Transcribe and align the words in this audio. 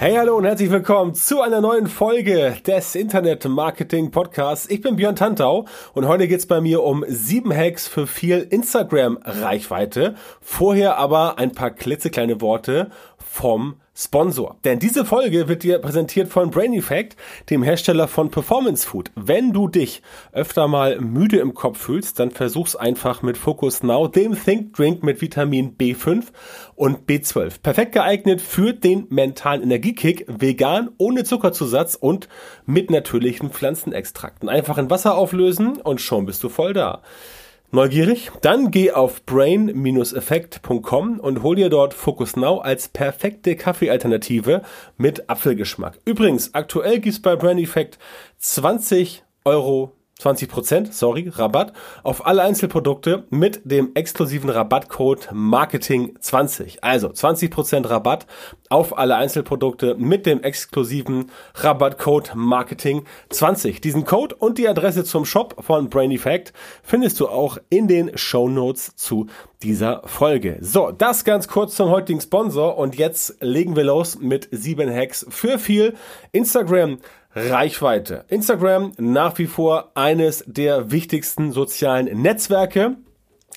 Hey, 0.00 0.14
hallo 0.14 0.38
und 0.38 0.46
herzlich 0.46 0.70
willkommen 0.70 1.14
zu 1.14 1.42
einer 1.42 1.60
neuen 1.60 1.86
Folge 1.86 2.56
des 2.66 2.94
Internet 2.94 3.46
Marketing 3.46 4.10
Podcasts. 4.10 4.66
Ich 4.70 4.80
bin 4.80 4.96
Björn 4.96 5.14
Tantau 5.14 5.66
und 5.92 6.08
heute 6.08 6.26
geht's 6.26 6.46
bei 6.46 6.62
mir 6.62 6.82
um 6.82 7.04
sieben 7.06 7.54
Hacks 7.54 7.86
für 7.86 8.06
viel 8.06 8.38
Instagram 8.48 9.18
Reichweite. 9.22 10.14
Vorher 10.40 10.96
aber 10.96 11.36
ein 11.36 11.52
paar 11.52 11.70
klitzekleine 11.70 12.40
Worte 12.40 12.90
vom 13.18 13.74
Sponsor. 14.00 14.56
Denn 14.64 14.78
diese 14.78 15.04
Folge 15.04 15.46
wird 15.46 15.62
dir 15.62 15.78
präsentiert 15.78 16.28
von 16.28 16.50
Brain 16.50 16.72
Effect, 16.72 17.16
dem 17.50 17.62
Hersteller 17.62 18.08
von 18.08 18.30
Performance 18.30 18.88
Food. 18.88 19.10
Wenn 19.14 19.52
du 19.52 19.68
dich 19.68 20.00
öfter 20.32 20.68
mal 20.68 20.98
müde 21.00 21.38
im 21.38 21.52
Kopf 21.52 21.78
fühlst, 21.78 22.18
dann 22.18 22.30
versuch's 22.30 22.76
einfach 22.76 23.20
mit 23.20 23.36
Focus 23.36 23.82
Now, 23.82 24.08
dem 24.08 24.42
Think 24.42 24.74
Drink 24.74 25.02
mit 25.02 25.20
Vitamin 25.20 25.76
B5 25.76 26.24
und 26.76 27.06
B12. 27.06 27.60
Perfekt 27.62 27.92
geeignet 27.92 28.40
für 28.40 28.72
den 28.72 29.06
mentalen 29.10 29.62
Energiekick, 29.62 30.24
vegan, 30.28 30.90
ohne 30.96 31.24
Zuckerzusatz 31.24 31.94
und 31.94 32.28
mit 32.64 32.90
natürlichen 32.90 33.50
Pflanzenextrakten. 33.50 34.48
Einfach 34.48 34.78
in 34.78 34.88
Wasser 34.88 35.14
auflösen 35.14 35.78
und 35.78 36.00
schon 36.00 36.24
bist 36.24 36.42
du 36.42 36.48
voll 36.48 36.72
da. 36.72 37.02
Neugierig? 37.72 38.32
Dann 38.40 38.72
geh 38.72 38.90
auf 38.90 39.24
brain-effekt.com 39.26 41.20
und 41.20 41.42
hol 41.44 41.54
dir 41.54 41.68
dort 41.68 41.94
Focus 41.94 42.34
Now 42.34 42.58
als 42.58 42.88
perfekte 42.88 43.54
Kaffeealternative 43.54 44.62
mit 44.96 45.30
Apfelgeschmack. 45.30 46.00
Übrigens, 46.04 46.52
aktuell 46.52 46.98
gibt's 46.98 47.22
bei 47.22 47.36
Brain 47.36 47.58
Effect 47.58 47.98
20 48.38 49.22
Euro 49.44 49.92
20%, 50.20 50.92
sorry, 50.92 51.30
Rabatt 51.34 51.72
auf 52.02 52.26
alle 52.26 52.42
Einzelprodukte 52.42 53.24
mit 53.30 53.62
dem 53.64 53.92
exklusiven 53.94 54.50
Rabattcode 54.50 55.32
Marketing20. 55.32 56.78
Also 56.82 57.08
20% 57.08 57.88
Rabatt 57.88 58.26
auf 58.68 58.96
alle 58.98 59.16
Einzelprodukte 59.16 59.96
mit 59.96 60.26
dem 60.26 60.42
exklusiven 60.42 61.30
Rabattcode 61.54 62.34
Marketing20. 62.34 63.80
Diesen 63.80 64.04
Code 64.04 64.34
und 64.36 64.58
die 64.58 64.68
Adresse 64.68 65.04
zum 65.04 65.24
Shop 65.24 65.56
von 65.64 65.88
Brain 65.88 66.12
Effect 66.12 66.52
findest 66.82 67.18
du 67.18 67.28
auch 67.28 67.58
in 67.70 67.88
den 67.88 68.16
Show 68.16 68.48
Notes 68.48 68.94
zu 68.96 69.26
dieser 69.62 70.02
Folge. 70.06 70.58
So, 70.60 70.90
das 70.90 71.24
ganz 71.24 71.48
kurz 71.48 71.74
zum 71.76 71.90
heutigen 71.90 72.20
Sponsor 72.20 72.78
und 72.78 72.96
jetzt 72.96 73.36
legen 73.40 73.76
wir 73.76 73.84
los 73.84 74.18
mit 74.18 74.48
sieben 74.52 74.92
Hacks 74.92 75.26
für 75.28 75.58
viel 75.58 75.94
Instagram 76.32 76.98
Reichweite. 77.34 78.24
Instagram 78.28 78.92
nach 78.98 79.38
wie 79.38 79.46
vor 79.46 79.92
eines 79.94 80.44
der 80.46 80.90
wichtigsten 80.90 81.52
sozialen 81.52 82.22
Netzwerke. 82.22 82.96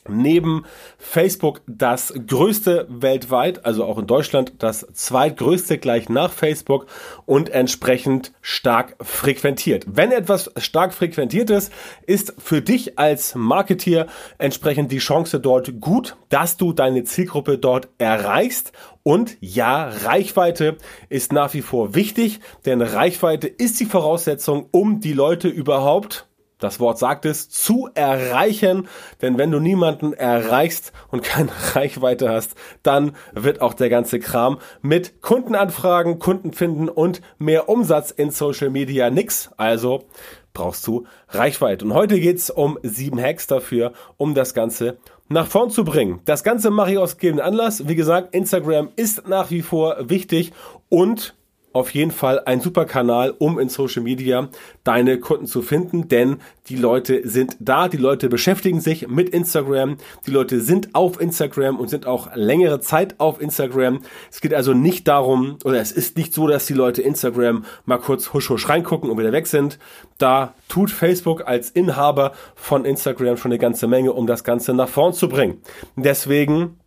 Neben 0.07 0.65
Facebook 0.97 1.61
das 1.67 2.13
größte 2.27 2.87
weltweit, 2.89 3.65
also 3.65 3.85
auch 3.85 3.97
in 3.97 4.07
Deutschland 4.07 4.53
das 4.59 4.85
zweitgrößte 4.93 5.77
gleich 5.77 6.09
nach 6.09 6.31
Facebook 6.31 6.87
und 7.25 7.49
entsprechend 7.49 8.33
stark 8.41 8.95
frequentiert. 9.01 9.85
Wenn 9.87 10.11
etwas 10.11 10.51
stark 10.57 10.93
frequentiert 10.93 11.49
ist, 11.49 11.71
ist 12.05 12.33
für 12.37 12.61
dich 12.61 12.99
als 12.99 13.35
Marketeer 13.35 14.07
entsprechend 14.37 14.91
die 14.91 14.97
Chance 14.97 15.39
dort 15.39 15.79
gut, 15.79 16.17
dass 16.29 16.57
du 16.57 16.73
deine 16.73 17.03
Zielgruppe 17.03 17.57
dort 17.57 17.87
erreichst 17.97 18.73
und 19.03 19.37
ja, 19.41 19.89
Reichweite 19.89 20.77
ist 21.09 21.33
nach 21.33 21.53
wie 21.53 21.61
vor 21.61 21.93
wichtig, 21.93 22.39
denn 22.65 22.81
Reichweite 22.81 23.47
ist 23.47 23.79
die 23.81 23.85
Voraussetzung, 23.85 24.67
um 24.71 25.01
die 25.01 25.13
Leute 25.13 25.49
überhaupt 25.49 26.25
das 26.63 26.79
Wort 26.79 26.97
sagt 26.97 27.25
es, 27.25 27.49
zu 27.49 27.89
erreichen. 27.93 28.87
Denn 29.21 29.37
wenn 29.37 29.51
du 29.51 29.59
niemanden 29.59 30.13
erreichst 30.13 30.93
und 31.09 31.23
keine 31.23 31.51
Reichweite 31.73 32.29
hast, 32.29 32.55
dann 32.81 33.15
wird 33.33 33.61
auch 33.61 33.73
der 33.73 33.89
ganze 33.89 34.19
Kram 34.19 34.59
mit 34.81 35.21
Kundenanfragen, 35.21 36.19
Kunden 36.19 36.53
finden 36.53 36.89
und 36.89 37.21
mehr 37.37 37.69
Umsatz 37.69 38.11
in 38.11 38.31
Social 38.31 38.69
Media 38.69 39.09
nix. 39.09 39.51
Also 39.57 40.05
brauchst 40.53 40.85
du 40.87 41.05
Reichweite. 41.29 41.85
Und 41.85 41.93
heute 41.93 42.19
geht's 42.19 42.49
um 42.49 42.79
sieben 42.83 43.19
Hacks 43.21 43.47
dafür, 43.47 43.93
um 44.17 44.33
das 44.33 44.53
Ganze 44.53 44.97
nach 45.29 45.47
vorn 45.47 45.69
zu 45.69 45.83
bringen. 45.83 46.21
Das 46.25 46.43
Ganze 46.43 46.69
mache 46.69 46.91
ich 46.91 46.97
aus 46.97 47.17
gegebenen 47.17 47.45
Anlass. 47.45 47.87
Wie 47.87 47.95
gesagt, 47.95 48.33
Instagram 48.35 48.89
ist 48.95 49.27
nach 49.27 49.51
wie 49.51 49.61
vor 49.61 50.09
wichtig 50.09 50.53
und 50.89 51.35
auf 51.73 51.93
jeden 51.93 52.11
Fall 52.11 52.39
ein 52.45 52.61
super 52.61 52.85
Kanal, 52.85 53.33
um 53.37 53.59
in 53.59 53.69
Social 53.69 54.03
Media 54.03 54.49
deine 54.83 55.19
Kunden 55.19 55.45
zu 55.45 55.61
finden, 55.61 56.07
denn 56.07 56.37
die 56.67 56.75
Leute 56.75 57.27
sind 57.27 57.57
da, 57.59 57.87
die 57.87 57.97
Leute 57.97 58.29
beschäftigen 58.29 58.79
sich 58.79 59.07
mit 59.07 59.29
Instagram, 59.29 59.97
die 60.25 60.31
Leute 60.31 60.61
sind 60.61 60.95
auf 60.95 61.19
Instagram 61.19 61.79
und 61.79 61.89
sind 61.89 62.05
auch 62.05 62.35
längere 62.35 62.79
Zeit 62.79 63.19
auf 63.19 63.41
Instagram. 63.41 64.01
Es 64.31 64.39
geht 64.39 64.53
also 64.53 64.73
nicht 64.73 65.07
darum, 65.07 65.57
oder 65.65 65.81
es 65.81 65.91
ist 65.91 66.15
nicht 66.15 66.33
so, 66.33 66.47
dass 66.47 66.65
die 66.65 66.73
Leute 66.73 67.01
Instagram 67.01 67.65
mal 67.85 67.97
kurz 67.97 68.33
husch 68.33 68.49
husch 68.49 68.69
reingucken 68.69 69.09
und 69.09 69.17
wieder 69.17 69.31
weg 69.31 69.47
sind. 69.47 69.79
Da 70.17 70.53
tut 70.69 70.91
Facebook 70.91 71.47
als 71.47 71.69
Inhaber 71.69 72.33
von 72.55 72.85
Instagram 72.85 73.37
schon 73.37 73.51
eine 73.51 73.59
ganze 73.59 73.87
Menge, 73.87 74.13
um 74.13 74.27
das 74.27 74.43
Ganze 74.43 74.73
nach 74.73 74.89
vorn 74.89 75.13
zu 75.13 75.27
bringen. 75.27 75.57
Deswegen 75.95 76.77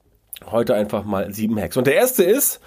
heute 0.51 0.75
einfach 0.75 1.05
mal 1.05 1.33
sieben 1.33 1.59
Hacks. 1.61 1.77
Und 1.77 1.87
der 1.87 1.95
erste 1.95 2.23
ist, 2.23 2.61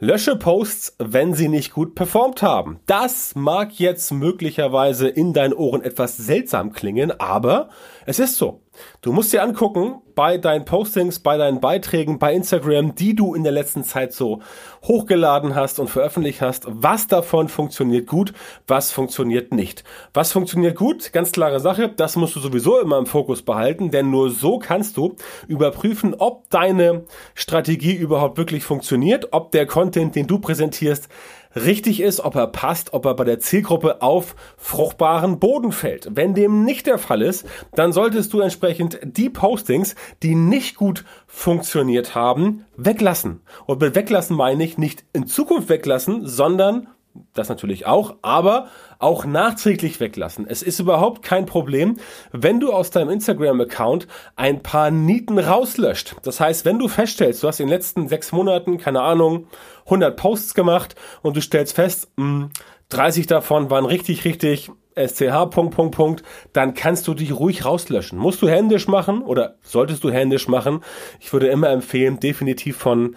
Lösche 0.00 0.36
Posts, 0.36 0.94
wenn 1.00 1.34
sie 1.34 1.48
nicht 1.48 1.72
gut 1.72 1.96
performt 1.96 2.40
haben. 2.40 2.78
Das 2.86 3.34
mag 3.34 3.80
jetzt 3.80 4.12
möglicherweise 4.12 5.08
in 5.08 5.32
deinen 5.32 5.52
Ohren 5.52 5.82
etwas 5.82 6.16
seltsam 6.16 6.72
klingen, 6.72 7.10
aber 7.18 7.68
es 8.06 8.20
ist 8.20 8.36
so. 8.36 8.62
Du 9.00 9.12
musst 9.12 9.32
dir 9.32 9.42
angucken, 9.42 10.02
bei 10.18 10.36
deinen 10.36 10.64
Postings, 10.64 11.20
bei 11.20 11.36
deinen 11.36 11.60
Beiträgen, 11.60 12.18
bei 12.18 12.34
Instagram, 12.34 12.96
die 12.96 13.14
du 13.14 13.36
in 13.36 13.44
der 13.44 13.52
letzten 13.52 13.84
Zeit 13.84 14.12
so 14.12 14.40
hochgeladen 14.82 15.54
hast 15.54 15.78
und 15.78 15.88
veröffentlicht 15.88 16.40
hast, 16.40 16.64
was 16.66 17.06
davon 17.06 17.48
funktioniert 17.48 18.08
gut, 18.08 18.32
was 18.66 18.90
funktioniert 18.90 19.54
nicht. 19.54 19.84
Was 20.14 20.32
funktioniert 20.32 20.76
gut? 20.76 21.12
Ganz 21.12 21.30
klare 21.30 21.60
Sache, 21.60 21.88
das 21.88 22.16
musst 22.16 22.34
du 22.34 22.40
sowieso 22.40 22.80
immer 22.80 22.98
im 22.98 23.06
Fokus 23.06 23.42
behalten, 23.42 23.92
denn 23.92 24.10
nur 24.10 24.30
so 24.30 24.58
kannst 24.58 24.96
du 24.96 25.14
überprüfen, 25.46 26.16
ob 26.18 26.50
deine 26.50 27.04
Strategie 27.36 27.94
überhaupt 27.94 28.38
wirklich 28.38 28.64
funktioniert, 28.64 29.28
ob 29.30 29.52
der 29.52 29.66
Content, 29.66 30.16
den 30.16 30.26
du 30.26 30.40
präsentierst, 30.40 31.08
richtig 31.54 32.00
ist, 32.00 32.20
ob 32.20 32.34
er 32.34 32.46
passt, 32.46 32.92
ob 32.92 33.06
er 33.06 33.14
bei 33.14 33.24
der 33.24 33.38
Zielgruppe 33.38 34.02
auf 34.02 34.34
fruchtbaren 34.56 35.38
Boden 35.38 35.72
fällt. 35.72 36.08
Wenn 36.12 36.34
dem 36.34 36.64
nicht 36.64 36.86
der 36.86 36.98
Fall 36.98 37.22
ist, 37.22 37.46
dann 37.74 37.92
solltest 37.92 38.32
du 38.32 38.40
entsprechend 38.40 38.98
die 39.02 39.30
Postings, 39.30 39.94
die 40.22 40.34
nicht 40.34 40.76
gut 40.76 41.04
funktioniert 41.26 42.14
haben, 42.14 42.64
weglassen. 42.76 43.40
Und 43.66 43.80
mit 43.80 43.94
weglassen 43.94 44.36
meine 44.36 44.64
ich 44.64 44.78
nicht 44.78 45.04
in 45.12 45.26
Zukunft 45.26 45.68
weglassen, 45.68 46.26
sondern 46.26 46.88
das 47.34 47.48
natürlich 47.48 47.86
auch, 47.86 48.16
aber 48.22 48.68
auch 48.98 49.24
nachträglich 49.24 50.00
weglassen. 50.00 50.46
Es 50.48 50.62
ist 50.62 50.80
überhaupt 50.80 51.22
kein 51.22 51.46
Problem, 51.46 51.96
wenn 52.32 52.60
du 52.60 52.72
aus 52.72 52.90
deinem 52.90 53.10
Instagram-Account 53.10 54.06
ein 54.36 54.62
paar 54.62 54.90
Nieten 54.90 55.38
rauslöscht. 55.38 56.16
Das 56.22 56.40
heißt, 56.40 56.64
wenn 56.64 56.78
du 56.78 56.88
feststellst, 56.88 57.42
du 57.42 57.48
hast 57.48 57.60
in 57.60 57.66
den 57.66 57.74
letzten 57.74 58.08
sechs 58.08 58.32
Monaten, 58.32 58.78
keine 58.78 59.02
Ahnung, 59.02 59.46
100 59.84 60.16
Posts 60.16 60.54
gemacht 60.54 60.94
und 61.22 61.36
du 61.36 61.40
stellst 61.40 61.74
fest, 61.74 62.08
mh, 62.16 62.50
30 62.90 63.26
davon 63.26 63.70
waren 63.70 63.84
richtig, 63.84 64.24
richtig 64.24 64.70
SCH, 64.98 65.50
Punkt, 65.50 65.74
Punkt, 65.74 65.94
Punkt, 65.94 66.22
dann 66.52 66.74
kannst 66.74 67.06
du 67.06 67.14
dich 67.14 67.32
ruhig 67.32 67.64
rauslöschen. 67.64 68.18
Musst 68.18 68.42
du 68.42 68.48
händisch 68.48 68.88
machen 68.88 69.22
oder 69.22 69.56
solltest 69.62 70.02
du 70.02 70.10
händisch 70.10 70.48
machen. 70.48 70.80
Ich 71.20 71.32
würde 71.32 71.48
immer 71.48 71.70
empfehlen, 71.70 72.18
definitiv 72.18 72.76
von 72.76 73.16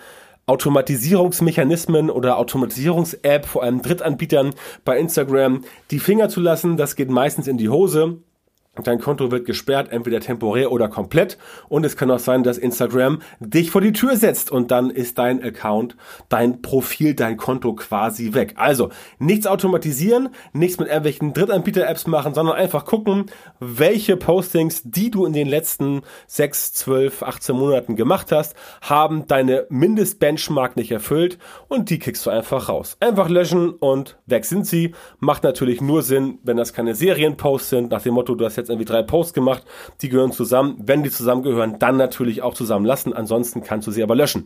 Automatisierungsmechanismen 0.51 2.09
oder 2.09 2.38
Automatisierungs-App, 2.38 3.45
vor 3.45 3.63
allem 3.63 3.81
Drittanbietern 3.81 4.53
bei 4.83 5.00
Instagram, 5.00 5.63
die 5.92 6.00
Finger 6.00 6.27
zu 6.27 6.42
lassen. 6.42 6.75
Das 6.75 6.98
geht 6.98 7.09
meistens 7.09 7.48
in 7.48 7.57
die 7.57 7.69
Hose. 7.69 8.18
Dein 8.75 9.01
Konto 9.01 9.31
wird 9.31 9.45
gesperrt, 9.45 9.91
entweder 9.91 10.21
temporär 10.21 10.71
oder 10.71 10.88
komplett. 10.88 11.38
Und 11.68 11.85
es 11.85 11.97
kann 11.97 12.09
auch 12.09 12.19
sein, 12.19 12.41
dass 12.41 12.57
Instagram 12.57 13.21
dich 13.41 13.69
vor 13.69 13.81
die 13.81 13.91
Tür 13.91 14.15
setzt 14.15 14.50
und 14.50 14.71
dann 14.71 14.89
ist 14.89 15.18
dein 15.18 15.44
Account, 15.44 15.97
dein 16.29 16.62
Profil, 16.62 17.13
dein 17.13 17.35
Konto 17.35 17.75
quasi 17.75 18.33
weg. 18.33 18.53
Also 18.56 18.89
nichts 19.19 19.45
automatisieren, 19.45 20.29
nichts 20.53 20.79
mit 20.79 20.88
irgendwelchen 20.88 21.33
Drittanbieter-Apps 21.33 22.07
machen, 22.07 22.33
sondern 22.33 22.56
einfach 22.56 22.85
gucken, 22.85 23.25
welche 23.59 24.15
Postings, 24.15 24.83
die 24.85 25.12
du 25.12 25.25
in 25.25 25.33
den 25.33 25.50
letzten 25.50 26.03
6, 26.27 26.71
12, 26.71 27.24
18 27.24 27.53
Monaten 27.57 27.97
gemacht 27.97 28.31
hast, 28.31 28.56
haben 28.81 29.27
deine 29.27 29.65
Mindestbenchmark 29.67 30.77
nicht 30.77 30.91
erfüllt 30.91 31.39
und 31.67 31.89
die 31.89 32.00
kickst 32.00 32.25
du 32.25 32.29
einfach 32.29 32.69
raus. 32.69 32.95
Einfach 33.01 33.27
löschen 33.27 33.71
und 33.71 34.17
weg 34.27 34.45
sind 34.45 34.65
sie. 34.65 34.95
Macht 35.19 35.44
natürlich 35.44 35.81
nur 35.81 36.03
Sinn, 36.03 36.39
wenn 36.44 36.56
das 36.56 36.71
keine 36.71 36.95
Serienposts 36.95 37.69
sind, 37.69 37.91
nach 37.91 38.01
dem 38.01 38.13
Motto, 38.13 38.33
du 38.33 38.45
hast 38.45 38.60
jetzt 38.61 38.69
irgendwie 38.69 38.85
drei 38.85 39.03
Posts 39.03 39.33
gemacht, 39.33 39.63
die 40.01 40.09
gehören 40.09 40.31
zusammen. 40.31 40.77
Wenn 40.79 41.03
die 41.03 41.11
zusammengehören, 41.11 41.79
dann 41.79 41.97
natürlich 41.97 42.41
auch 42.41 42.53
zusammen 42.53 42.85
lassen. 42.85 43.13
Ansonsten 43.13 43.63
kannst 43.63 43.87
du 43.87 43.91
sie 43.91 44.03
aber 44.03 44.15
löschen. 44.15 44.45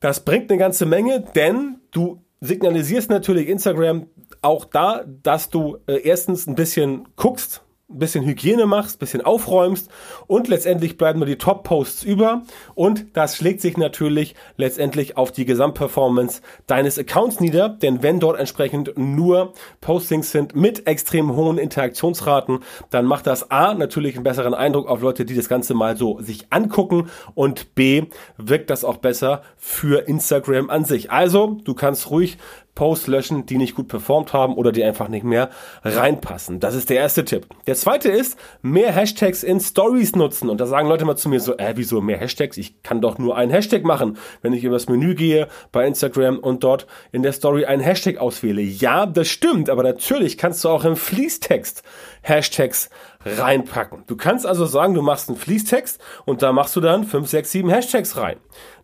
Das 0.00 0.24
bringt 0.24 0.50
eine 0.50 0.58
ganze 0.58 0.86
Menge, 0.86 1.24
denn 1.34 1.80
du 1.90 2.22
signalisierst 2.40 3.10
natürlich 3.10 3.48
Instagram 3.48 4.06
auch 4.42 4.64
da, 4.64 5.04
dass 5.22 5.50
du 5.50 5.78
äh, 5.86 6.00
erstens 6.02 6.46
ein 6.46 6.54
bisschen 6.54 7.08
guckst, 7.16 7.62
ein 7.90 7.98
bisschen 7.98 8.24
Hygiene 8.24 8.66
machst, 8.66 8.96
ein 8.96 8.98
bisschen 8.98 9.22
aufräumst 9.22 9.88
und 10.26 10.48
letztendlich 10.48 10.98
bleiben 10.98 11.20
nur 11.20 11.26
die 11.26 11.38
Top-Posts 11.38 12.02
über 12.04 12.42
und 12.74 13.16
das 13.16 13.36
schlägt 13.36 13.62
sich 13.62 13.78
natürlich 13.78 14.34
letztendlich 14.58 15.16
auf 15.16 15.32
die 15.32 15.46
Gesamtperformance 15.46 16.42
deines 16.66 16.98
Accounts 16.98 17.40
nieder, 17.40 17.70
denn 17.70 18.02
wenn 18.02 18.20
dort 18.20 18.38
entsprechend 18.38 18.98
nur 18.98 19.54
Postings 19.80 20.30
sind 20.32 20.54
mit 20.54 20.86
extrem 20.86 21.34
hohen 21.34 21.56
Interaktionsraten, 21.56 22.58
dann 22.90 23.06
macht 23.06 23.26
das 23.26 23.50
A 23.50 23.72
natürlich 23.72 24.16
einen 24.16 24.24
besseren 24.24 24.52
Eindruck 24.52 24.86
auf 24.86 25.00
Leute, 25.00 25.24
die 25.24 25.34
das 25.34 25.48
Ganze 25.48 25.72
mal 25.72 25.96
so 25.96 26.20
sich 26.20 26.46
angucken 26.50 27.08
und 27.34 27.74
B 27.74 28.04
wirkt 28.36 28.68
das 28.68 28.84
auch 28.84 28.98
besser 28.98 29.42
für 29.56 30.06
Instagram 30.06 30.68
an 30.68 30.84
sich. 30.84 31.10
Also, 31.10 31.58
du 31.64 31.72
kannst 31.72 32.10
ruhig 32.10 32.36
Posts 32.78 33.08
löschen, 33.08 33.44
die 33.44 33.58
nicht 33.58 33.74
gut 33.74 33.88
performt 33.88 34.32
haben 34.32 34.54
oder 34.54 34.70
die 34.70 34.84
einfach 34.84 35.08
nicht 35.08 35.24
mehr 35.24 35.50
reinpassen. 35.82 36.60
Das 36.60 36.76
ist 36.76 36.90
der 36.90 36.98
erste 36.98 37.24
Tipp. 37.24 37.48
Der 37.66 37.74
zweite 37.74 38.08
ist, 38.08 38.38
mehr 38.62 38.92
Hashtags 38.92 39.42
in 39.42 39.58
Stories 39.58 40.14
nutzen. 40.14 40.48
Und 40.48 40.60
da 40.60 40.66
sagen 40.66 40.88
Leute 40.88 41.04
mal 41.04 41.16
zu 41.16 41.28
mir 41.28 41.40
so, 41.40 41.56
äh, 41.56 41.72
wieso 41.74 42.00
mehr 42.00 42.18
Hashtags? 42.18 42.56
Ich 42.56 42.80
kann 42.84 43.00
doch 43.00 43.18
nur 43.18 43.36
einen 43.36 43.50
Hashtag 43.50 43.82
machen, 43.82 44.16
wenn 44.42 44.52
ich 44.52 44.62
übers 44.62 44.88
Menü 44.88 45.16
gehe 45.16 45.48
bei 45.72 45.88
Instagram 45.88 46.38
und 46.38 46.62
dort 46.62 46.86
in 47.10 47.24
der 47.24 47.32
Story 47.32 47.64
einen 47.64 47.82
Hashtag 47.82 48.18
auswähle. 48.18 48.62
Ja, 48.62 49.06
das 49.06 49.26
stimmt, 49.26 49.70
aber 49.70 49.82
natürlich 49.82 50.38
kannst 50.38 50.62
du 50.62 50.68
auch 50.68 50.84
im 50.84 50.94
Fließtext 50.94 51.82
Hashtags 52.22 52.90
reinpacken. 53.26 54.04
Du 54.06 54.16
kannst 54.16 54.46
also 54.46 54.66
sagen, 54.66 54.94
du 54.94 55.02
machst 55.02 55.28
einen 55.28 55.36
Fließtext 55.36 56.00
und 56.26 56.42
da 56.42 56.52
machst 56.52 56.76
du 56.76 56.80
dann 56.80 57.02
5, 57.02 57.28
6, 57.28 57.50
7 57.50 57.70
Hashtags 57.70 58.16
rein. 58.16 58.36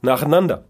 Nacheinander. 0.02 0.64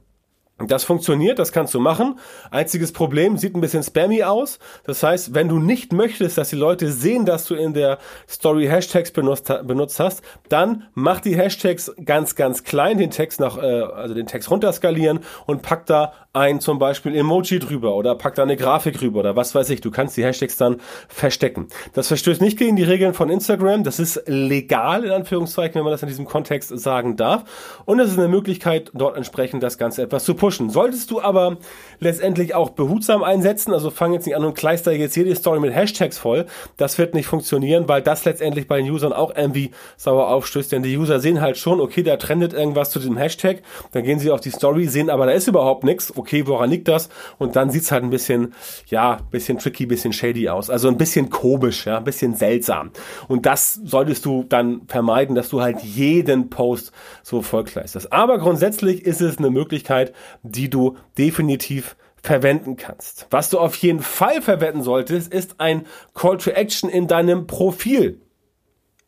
Das 0.59 0.85
funktioniert, 0.85 1.41
das 1.41 1.51
kannst 1.51 1.75
du 1.75 1.81
machen. 1.81 2.17
Einziges 2.53 2.93
Problem, 2.93 3.37
sieht 3.37 3.57
ein 3.57 3.61
bisschen 3.61 3.83
spammy 3.83 4.23
aus. 4.23 4.61
Das 4.85 5.03
heißt, 5.03 5.35
wenn 5.35 5.49
du 5.49 5.59
nicht 5.59 5.93
möchtest, 5.93 6.39
dass 6.39 6.51
die 6.51 6.57
Leute 6.57 6.93
sehen, 6.93 7.27
dass 7.27 7.47
du 7.47 7.57
in 7.57 7.75
der 7.75 7.99
Story 8.29 8.67
Hashtags 8.67 9.11
benutzt, 9.11 9.53
benutzt 9.65 9.99
hast, 9.99 10.23
dann 10.49 10.85
mach 10.95 11.21
die 11.21 11.37
Hashtags 11.37 11.91
ganz, 12.05 12.37
ganz 12.37 12.63
klein, 12.63 12.99
den 12.99 13.11
Text 13.11 13.41
nach, 13.41 13.59
äh, 13.59 13.63
also 13.63 14.15
den 14.15 14.27
Text 14.27 14.49
runterskalieren 14.49 15.21
und 15.47 15.63
pack 15.63 15.87
da 15.87 16.13
ein 16.33 16.61
zum 16.61 16.79
Beispiel 16.79 17.17
Emoji 17.17 17.59
drüber 17.59 17.95
oder 17.95 18.15
pack 18.15 18.37
da 18.37 18.43
eine 18.43 18.57
Grafik 18.57 19.01
rüber 19.03 19.21
oder 19.21 19.37
was 19.37 19.55
weiß 19.57 19.71
ich. 19.71 19.81
Du 19.81 19.91
kannst 19.91 20.17
die 20.17 20.25
Hashtags 20.25 20.57
dann 20.57 20.81
verstecken. 21.09 21.69
Das 21.95 22.09
verstößt 22.09 22.41
nicht 22.41 22.59
gegen 22.59 22.77
die 22.77 22.83
Regeln 22.85 23.15
von 23.15 23.29
Instagram. 23.29 23.83
Das 23.83 23.99
ist 23.99 24.23
legal, 24.27 25.05
in 25.05 25.11
Anführungszeichen, 25.11 25.75
wenn 25.75 25.85
man 25.85 25.93
das 25.93 26.03
in 26.03 26.09
diesem 26.09 26.27
Kontext 26.27 26.77
sagen 26.79 27.17
darf. 27.17 27.45
Und 27.85 27.99
es 27.99 28.11
ist 28.11 28.19
eine 28.19 28.29
Möglichkeit, 28.29 28.91
dort 28.95 29.17
entsprechend 29.17 29.63
das 29.63 29.79
Ganze 29.79 30.03
etwas 30.03 30.25
zu 30.25 30.35
pushen. 30.45 30.69
Solltest 30.69 31.11
du 31.11 31.23
aber 31.23 31.57
letztendlich 32.01 32.55
auch 32.55 32.69
behutsam 32.69 33.23
einsetzen, 33.23 33.73
also 33.73 33.89
fang 33.89 34.13
jetzt 34.13 34.27
nicht 34.27 34.37
an 34.37 34.45
und 34.45 34.55
kleister 34.55 34.93
jetzt 34.93 35.17
jede 35.17 35.35
Story 35.35 35.59
mit 35.59 35.75
Hashtags 35.75 36.19
voll, 36.19 36.45
das 36.77 36.99
wird 36.99 37.15
nicht 37.15 37.27
funktionieren, 37.27 37.89
weil 37.89 38.03
das 38.03 38.27
letztendlich 38.27 38.69
bei 38.69 38.77
den 38.77 38.91
Usern 38.91 39.15
auch 39.15 39.35
irgendwie 39.35 39.71
sauer 39.97 40.29
aufstößt, 40.29 40.71
denn 40.71 40.83
die 40.83 40.99
User 40.99 41.19
sehen 41.19 41.41
halt 41.41 41.57
schon, 41.57 41.81
okay, 41.81 42.03
da 42.03 42.19
trendet 42.19 42.53
irgendwas 42.53 42.91
zu 42.91 42.99
diesem 42.99 43.17
Hashtag, 43.17 43.63
dann 43.93 44.03
gehen 44.03 44.19
sie 44.19 44.31
auf 44.31 44.43
die 44.43 44.51
Story, 44.51 44.87
sehen 44.87 45.09
aber 45.09 45.25
da 45.25 45.33
ist 45.33 45.49
überhaupt 45.49 45.83
nichts, 45.83 46.15
okay, 46.15 46.47
woran 46.47 46.69
liegt 46.69 46.89
das? 46.89 47.09
Und 47.39 47.57
dann 47.57 47.71
sieht's 47.71 47.91
halt 47.91 48.05
ein 48.05 48.11
bisschen, 48.11 48.53
ja, 48.89 49.21
bisschen 49.31 49.57
tricky, 49.57 49.87
bisschen 49.87 50.13
shady 50.13 50.51
aus, 50.51 50.69
also 50.69 50.89
ein 50.89 50.99
bisschen 50.99 51.31
komisch, 51.31 51.87
ja, 51.87 51.97
ein 51.97 52.05
bisschen 52.05 52.35
seltsam. 52.35 52.91
Und 53.29 53.47
das 53.47 53.81
solltest 53.83 54.27
du 54.27 54.45
dann 54.47 54.83
vermeiden, 54.89 55.35
dass 55.37 55.49
du 55.49 55.63
halt 55.63 55.81
jeden 55.81 56.51
Post 56.51 56.93
so 57.23 57.41
vollkleisterst. 57.41 58.13
Aber 58.13 58.37
grundsätzlich 58.37 59.07
ist 59.07 59.23
es 59.23 59.39
eine 59.39 59.49
Möglichkeit, 59.49 60.13
die 60.45 60.71
du 60.71 60.97
definitiv 61.19 61.97
verwenden 62.23 62.77
kannst. 62.77 63.27
Was 63.31 63.51
du 63.51 63.59
auf 63.59 63.75
jeden 63.77 64.01
Fall 64.01 64.41
verwenden 64.41 64.83
solltest, 64.83 65.33
ist 65.33 65.61
ein 65.61 65.87
Call 66.15 66.39
to 66.39 66.51
Action 66.51 66.89
in 66.89 67.09
deinem 67.09 67.47
Profil. 67.47 68.21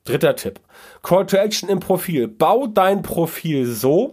Dritter 0.05 0.37
Tipp. 0.37 0.61
Call 1.03 1.27
to 1.27 1.37
Action 1.37 1.69
im 1.69 1.81
Profil. 1.81 2.29
Bau 2.29 2.67
dein 2.67 3.03
Profil 3.03 3.67
so, 3.67 4.13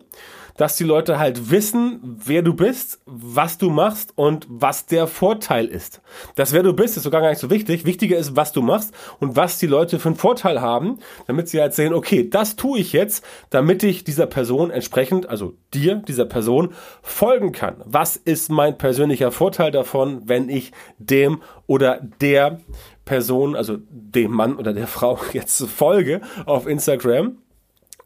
dass 0.58 0.76
die 0.76 0.84
Leute 0.84 1.20
halt 1.20 1.52
wissen, 1.52 2.20
wer 2.24 2.42
du 2.42 2.54
bist, 2.54 3.02
was 3.06 3.58
du 3.58 3.70
machst 3.70 4.14
und 4.16 4.46
was 4.50 4.86
der 4.86 5.08
Vorteil 5.08 5.66
ist. 5.66 6.02
Das, 6.36 6.54
wer 6.54 6.64
du 6.64 6.74
bist, 6.74 6.98
ist 6.98 7.04
sogar 7.04 7.22
gar 7.22 7.30
nicht 7.30 7.40
so 7.40 7.50
wichtig. 7.50 7.86
Wichtiger 7.86 8.18
ist, 8.18 8.36
was 8.36 8.52
du 8.52 8.62
machst 8.62 8.94
und 9.20 9.36
was 9.36 9.58
die 9.58 9.68
Leute 9.68 10.00
für 10.00 10.10
einen 10.10 10.16
Vorteil 10.16 10.62
haben, 10.62 11.00
damit 11.28 11.50
sie 11.50 11.60
halt 11.60 11.74
sehen, 11.74 11.94
okay, 11.94 12.30
das 12.30 12.56
tue 12.56 12.80
ich 12.80 12.94
jetzt, 12.94 13.24
damit 13.50 13.84
ich 13.84 14.04
dieser 14.04 14.28
Person 14.28 14.72
entsprechend, 14.72 15.30
also 15.30 15.54
dir, 15.74 15.96
dieser 16.08 16.26
Person, 16.26 16.74
folgen 17.02 17.52
kann. 17.52 17.82
Was 17.86 18.16
ist 18.16 18.50
mein 18.50 18.78
persönlicher 18.78 19.32
Vorteil 19.32 19.72
davon, 19.72 20.22
wenn 20.26 20.50
ich 20.50 20.72
dem 20.98 21.42
oder 21.68 22.00
der 22.22 22.60
Person, 23.06 23.56
also 23.56 23.78
dem 23.90 24.32
Mann 24.32 24.58
oder 24.58 24.74
der 24.74 24.88
Frau 24.94 25.20
jetzt 25.34 25.62
folge 25.68 26.22
auf 26.46 26.68
Instagram? 26.68 27.38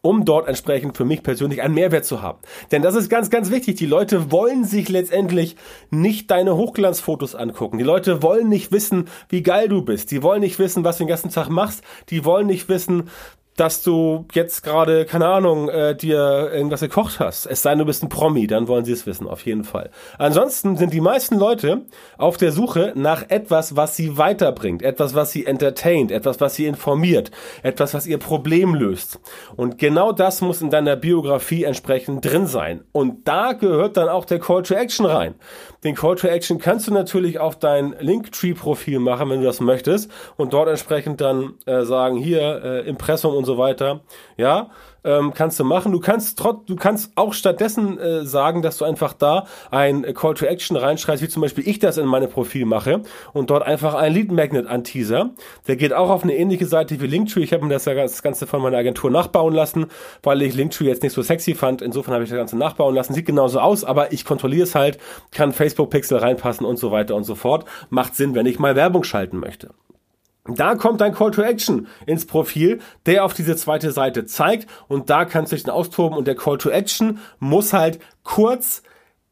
Um 0.00 0.24
dort 0.24 0.48
entsprechend 0.48 0.96
für 0.96 1.04
mich 1.04 1.22
persönlich 1.22 1.62
einen 1.62 1.74
Mehrwert 1.74 2.04
zu 2.04 2.22
haben. 2.22 2.38
Denn 2.70 2.82
das 2.82 2.94
ist 2.94 3.08
ganz, 3.08 3.30
ganz 3.30 3.50
wichtig. 3.50 3.76
Die 3.76 3.86
Leute 3.86 4.30
wollen 4.30 4.64
sich 4.64 4.88
letztendlich 4.88 5.56
nicht 5.90 6.30
deine 6.30 6.56
Hochglanzfotos 6.56 7.34
angucken. 7.34 7.78
Die 7.78 7.84
Leute 7.84 8.22
wollen 8.22 8.48
nicht 8.48 8.72
wissen, 8.72 9.08
wie 9.28 9.42
geil 9.42 9.68
du 9.68 9.82
bist. 9.82 10.10
Die 10.10 10.22
wollen 10.22 10.40
nicht 10.40 10.58
wissen, 10.58 10.84
was 10.84 10.98
du 10.98 11.04
den 11.04 11.08
ganzen 11.08 11.30
Tag 11.30 11.48
machst. 11.48 11.82
Die 12.10 12.24
wollen 12.24 12.46
nicht 12.46 12.68
wissen, 12.68 13.10
dass 13.58 13.82
du 13.82 14.24
jetzt 14.32 14.62
gerade, 14.62 15.04
keine 15.04 15.26
Ahnung, 15.26 15.68
äh, 15.68 15.96
dir 15.96 16.50
irgendwas 16.52 16.80
gekocht 16.80 17.18
hast. 17.18 17.44
Es 17.46 17.62
sei 17.62 17.70
denn, 17.70 17.80
du 17.80 17.84
bist 17.86 18.04
ein 18.04 18.08
Promi, 18.08 18.46
dann 18.46 18.68
wollen 18.68 18.84
sie 18.84 18.92
es 18.92 19.04
wissen, 19.04 19.26
auf 19.26 19.44
jeden 19.44 19.64
Fall. 19.64 19.90
Ansonsten 20.16 20.76
sind 20.76 20.92
die 20.92 21.00
meisten 21.00 21.36
Leute 21.36 21.82
auf 22.18 22.36
der 22.36 22.52
Suche 22.52 22.92
nach 22.94 23.24
etwas, 23.28 23.74
was 23.74 23.96
sie 23.96 24.16
weiterbringt, 24.16 24.82
etwas, 24.82 25.16
was 25.16 25.32
sie 25.32 25.44
entertaint, 25.44 26.12
etwas, 26.12 26.40
was 26.40 26.54
sie 26.54 26.66
informiert, 26.66 27.32
etwas, 27.64 27.94
was 27.94 28.06
ihr 28.06 28.18
Problem 28.18 28.76
löst. 28.76 29.18
Und 29.56 29.76
genau 29.76 30.12
das 30.12 30.40
muss 30.40 30.62
in 30.62 30.70
deiner 30.70 30.94
Biografie 30.94 31.64
entsprechend 31.64 32.24
drin 32.24 32.46
sein. 32.46 32.84
Und 32.92 33.26
da 33.26 33.54
gehört 33.54 33.96
dann 33.96 34.08
auch 34.08 34.24
der 34.24 34.38
Call 34.38 34.62
to 34.62 34.74
Action 34.74 35.04
rein. 35.04 35.34
Den 35.82 35.96
Call 35.96 36.14
to 36.14 36.28
Action 36.28 36.58
kannst 36.58 36.86
du 36.86 36.94
natürlich 36.94 37.40
auf 37.40 37.58
dein 37.58 37.94
Linktree-Profil 37.98 39.00
machen, 39.00 39.30
wenn 39.30 39.40
du 39.40 39.46
das 39.46 39.60
möchtest, 39.60 40.10
und 40.36 40.52
dort 40.52 40.68
entsprechend 40.68 41.20
dann 41.20 41.54
äh, 41.66 41.82
sagen, 41.82 42.16
hier, 42.18 42.62
äh, 42.64 42.88
Impressum 42.88 43.34
und 43.34 43.47
so 43.48 43.58
weiter. 43.58 44.00
Ja, 44.36 44.70
ähm, 45.04 45.32
kannst 45.34 45.58
du 45.58 45.64
machen. 45.64 45.92
Du 45.92 46.00
kannst 46.00 46.38
trotz, 46.38 46.66
du 46.66 46.76
kannst 46.76 47.12
auch 47.14 47.32
stattdessen 47.32 47.98
äh, 47.98 48.24
sagen, 48.24 48.62
dass 48.62 48.76
du 48.76 48.84
einfach 48.84 49.14
da 49.14 49.46
ein 49.70 50.02
Call 50.14 50.34
to 50.34 50.44
Action 50.44 50.76
reinschreibst, 50.76 51.22
wie 51.22 51.28
zum 51.28 51.42
Beispiel 51.42 51.66
ich 51.66 51.78
das 51.78 51.96
in 51.96 52.06
meine 52.06 52.28
Profil 52.28 52.66
mache 52.66 53.02
und 53.32 53.50
dort 53.50 53.62
einfach 53.62 53.94
ein 53.94 54.12
Lead 54.12 54.30
Magnet 54.30 54.66
anteaser. 54.66 55.30
Der 55.66 55.76
geht 55.76 55.92
auch 55.92 56.10
auf 56.10 56.24
eine 56.24 56.36
ähnliche 56.36 56.66
Seite 56.66 57.00
wie 57.00 57.06
Linktree. 57.06 57.42
Ich 57.42 57.52
habe 57.52 57.64
mir 57.64 57.72
das, 57.72 57.86
ja, 57.86 57.94
das 57.94 58.22
Ganze 58.22 58.46
von 58.46 58.60
meiner 58.60 58.76
Agentur 58.76 59.10
nachbauen 59.10 59.54
lassen, 59.54 59.86
weil 60.22 60.42
ich 60.42 60.54
Linktree 60.54 60.86
jetzt 60.86 61.02
nicht 61.02 61.14
so 61.14 61.22
sexy 61.22 61.54
fand. 61.54 61.80
Insofern 61.80 62.12
habe 62.12 62.24
ich 62.24 62.30
das 62.30 62.36
Ganze 62.36 62.58
nachbauen 62.58 62.94
lassen. 62.94 63.14
Sieht 63.14 63.26
genauso 63.26 63.60
aus, 63.60 63.84
aber 63.84 64.12
ich 64.12 64.24
kontrolliere 64.24 64.64
es 64.64 64.74
halt, 64.74 64.98
kann 65.32 65.52
Facebook 65.52 65.90
Pixel 65.90 66.18
reinpassen 66.18 66.66
und 66.66 66.78
so 66.78 66.90
weiter 66.90 67.14
und 67.14 67.24
so 67.24 67.34
fort. 67.34 67.64
Macht 67.88 68.14
Sinn, 68.14 68.34
wenn 68.34 68.46
ich 68.46 68.58
mal 68.58 68.76
Werbung 68.76 69.04
schalten 69.04 69.38
möchte. 69.38 69.70
Da 70.48 70.76
kommt 70.76 71.02
ein 71.02 71.14
Call 71.14 71.30
to 71.30 71.42
Action 71.42 71.88
ins 72.06 72.24
Profil, 72.24 72.80
der 73.04 73.24
auf 73.24 73.34
diese 73.34 73.54
zweite 73.56 73.92
Seite 73.92 74.24
zeigt 74.24 74.68
und 74.88 75.10
da 75.10 75.26
kannst 75.26 75.52
du 75.52 75.56
dich 75.56 75.64
dann 75.64 75.74
austoben 75.74 76.16
und 76.16 76.26
der 76.26 76.36
Call 76.36 76.56
to 76.56 76.70
Action 76.70 77.18
muss 77.38 77.74
halt 77.74 77.98
kurz, 78.22 78.82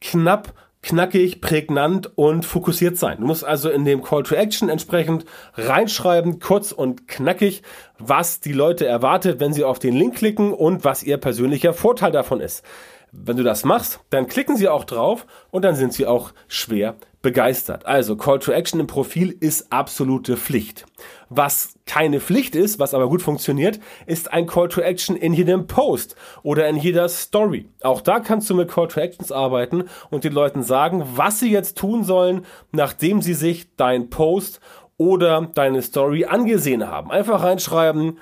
knapp, 0.03 0.53
knackig, 0.83 1.41
prägnant 1.41 2.17
und 2.17 2.45
fokussiert 2.45 2.99
sein. 2.99 3.19
Du 3.21 3.27
musst 3.27 3.45
also 3.45 3.71
in 3.71 3.87
dem 3.87 4.03
Call 4.03 4.25
to 4.25 4.35
Action 4.35 4.69
entsprechend 4.69 5.25
reinschreiben, 5.55 6.39
kurz 6.39 6.71
und 6.71 7.09
knackig, 7.09 7.63
was 7.99 8.41
die 8.41 8.53
Leute 8.53 8.87
erwartet, 8.87 9.41
wenn 9.41 9.55
sie 9.55 9.65
auf 9.65 9.79
den 9.79 9.97
Link 9.97 10.17
klicken 10.17 10.53
und 10.53 10.85
was 10.85 11.03
ihr 11.03 11.17
persönlicher 11.17 11.73
Vorteil 11.73 12.13
davon 12.13 12.41
ist. 12.41 12.63
Wenn 13.11 13.39
du 13.39 13.43
das 13.43 13.65
machst, 13.65 14.01
dann 14.11 14.29
klicken 14.29 14.57
sie 14.57 14.69
auch 14.69 14.85
drauf 14.85 15.27
und 15.51 15.65
dann 15.65 15.77
sind 15.77 15.95
sie 15.95 16.07
auch 16.07 16.33
schwer 16.47 16.97
begeistert. 17.27 17.87
Also 17.87 18.15
Call 18.15 18.39
to 18.39 18.53
Action 18.53 18.79
im 18.79 18.87
Profil 18.87 19.37
ist 19.41 19.73
absolute 19.73 20.37
Pflicht. 20.37 20.87
Was 21.29 21.75
keine 21.85 22.21
Pflicht 22.21 22.55
ist, 22.55 22.79
was 22.79 22.95
aber 22.95 23.09
gut 23.09 23.21
funktioniert, 23.21 23.81
ist 24.07 24.33
ein 24.33 24.47
Call 24.47 24.69
to 24.69 24.81
Action 24.81 25.17
in 25.17 25.33
jedem 25.33 25.67
Post 25.67 26.15
oder 26.45 26.69
in 26.69 26.77
jeder 26.77 27.09
Story. 27.09 27.69
Auch 27.83 28.01
da 28.01 28.21
kannst 28.21 28.49
du 28.49 28.55
mit 28.55 28.71
Call 28.71 28.87
to 28.87 29.01
Actions 29.01 29.33
arbeiten 29.33 29.89
und 30.09 30.23
den 30.23 30.35
Leuten 30.35 30.63
sagen, 30.63 31.05
was 31.17 31.41
sie 31.41 31.51
jetzt 31.51 31.77
tun 31.77 32.05
sollen, 32.05 32.47
nachdem 32.71 33.21
sie 33.21 33.35
sich 33.35 33.75
dein 33.75 34.09
Post 34.09 34.61
oder 34.97 35.51
deine 35.53 35.83
Story 35.83 36.27
angesehen 36.27 36.87
haben. 36.87 37.11
Einfach 37.11 37.43
reinschreiben, 37.43 38.19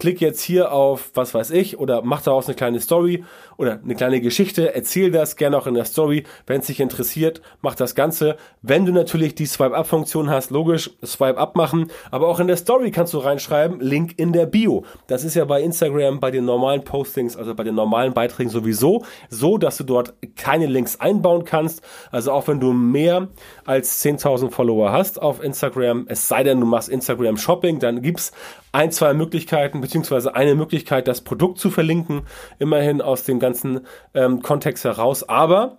klick 0.00 0.20
jetzt 0.20 0.42
hier 0.42 0.72
auf, 0.72 1.10
was 1.14 1.34
weiß 1.34 1.52
ich, 1.52 1.78
oder 1.78 2.02
mach 2.02 2.22
daraus 2.22 2.46
eine 2.46 2.56
kleine 2.56 2.80
Story 2.80 3.24
oder 3.56 3.78
eine 3.84 3.94
kleine 3.94 4.20
Geschichte, 4.20 4.74
erzähl 4.74 5.10
das 5.10 5.36
gerne 5.36 5.56
auch 5.56 5.66
in 5.66 5.74
der 5.74 5.84
Story. 5.84 6.24
Wenn 6.46 6.60
es 6.60 6.66
dich 6.66 6.80
interessiert, 6.80 7.42
mach 7.60 7.74
das 7.74 7.94
Ganze. 7.94 8.36
Wenn 8.62 8.86
du 8.86 8.92
natürlich 8.92 9.34
die 9.34 9.46
Swipe-Up-Funktion 9.46 10.30
hast, 10.30 10.50
logisch, 10.50 10.90
Swipe-Up 11.04 11.54
machen, 11.54 11.90
aber 12.10 12.28
auch 12.28 12.40
in 12.40 12.48
der 12.48 12.56
Story 12.56 12.90
kannst 12.90 13.14
du 13.14 13.18
reinschreiben, 13.18 13.80
Link 13.80 14.14
in 14.16 14.32
der 14.32 14.46
Bio. 14.46 14.84
Das 15.06 15.22
ist 15.22 15.34
ja 15.34 15.44
bei 15.44 15.62
Instagram, 15.62 16.18
bei 16.18 16.30
den 16.30 16.46
normalen 16.46 16.82
Postings, 16.82 17.36
also 17.36 17.54
bei 17.54 17.64
den 17.64 17.74
normalen 17.74 18.14
Beiträgen 18.14 18.50
sowieso 18.50 19.04
so, 19.28 19.58
dass 19.58 19.76
du 19.76 19.84
dort 19.84 20.14
keine 20.36 20.66
Links 20.66 20.98
einbauen 20.98 21.44
kannst. 21.44 21.82
Also 22.10 22.32
auch 22.32 22.48
wenn 22.48 22.60
du 22.60 22.72
mehr 22.72 23.28
als 23.66 24.02
10.000 24.02 24.50
Follower 24.50 24.90
hast 24.90 25.20
auf 25.20 25.42
Instagram, 25.42 26.06
es 26.08 26.26
sei 26.26 26.42
denn, 26.42 26.60
du 26.60 26.66
machst 26.66 26.88
Instagram 26.88 27.36
Shopping, 27.36 27.78
dann 27.78 28.00
gibt's 28.00 28.32
ein, 28.72 28.92
zwei 28.92 29.14
Möglichkeiten, 29.14 29.80
beziehungsweise 29.80 30.34
eine 30.34 30.54
Möglichkeit, 30.54 31.08
das 31.08 31.22
Produkt 31.22 31.58
zu 31.58 31.70
verlinken, 31.70 32.22
immerhin 32.58 33.02
aus 33.02 33.24
dem 33.24 33.40
ganzen 33.40 33.80
ähm, 34.14 34.42
Kontext 34.42 34.84
heraus. 34.84 35.28
Aber 35.28 35.78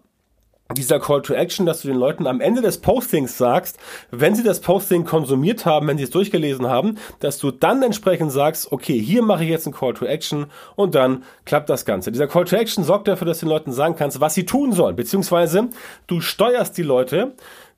dieser 0.73 0.99
Call 0.99 1.21
to 1.21 1.33
Action, 1.33 1.65
dass 1.65 1.81
du 1.81 1.87
den 1.87 1.97
Leuten 1.97 2.27
am 2.27 2.41
Ende 2.41 2.61
des 2.61 2.79
Postings 2.79 3.37
sagst, 3.37 3.77
wenn 4.09 4.35
sie 4.35 4.43
das 4.43 4.61
Posting 4.61 5.05
konsumiert 5.05 5.65
haben, 5.65 5.87
wenn 5.87 5.97
sie 5.97 6.03
es 6.03 6.09
durchgelesen 6.09 6.67
haben, 6.67 6.97
dass 7.19 7.37
du 7.37 7.51
dann 7.51 7.83
entsprechend 7.83 8.31
sagst, 8.31 8.71
okay, 8.71 8.99
hier 8.99 9.21
mache 9.21 9.43
ich 9.43 9.49
jetzt 9.49 9.67
einen 9.67 9.75
Call 9.75 9.93
to 9.93 10.05
Action 10.05 10.45
und 10.75 10.95
dann 10.95 11.23
klappt 11.45 11.69
das 11.69 11.85
Ganze. 11.85 12.11
Dieser 12.11 12.27
Call 12.27 12.45
to 12.45 12.55
Action 12.55 12.83
sorgt 12.83 13.07
dafür, 13.07 13.27
dass 13.27 13.39
du 13.39 13.45
den 13.45 13.51
Leuten 13.51 13.71
sagen 13.71 13.95
kannst, 13.95 14.21
was 14.21 14.33
sie 14.33 14.45
tun 14.45 14.73
sollen, 14.73 14.95
beziehungsweise 14.95 15.69
du 16.07 16.21
steuerst 16.21 16.77
die 16.77 16.83
Leute 16.83 17.33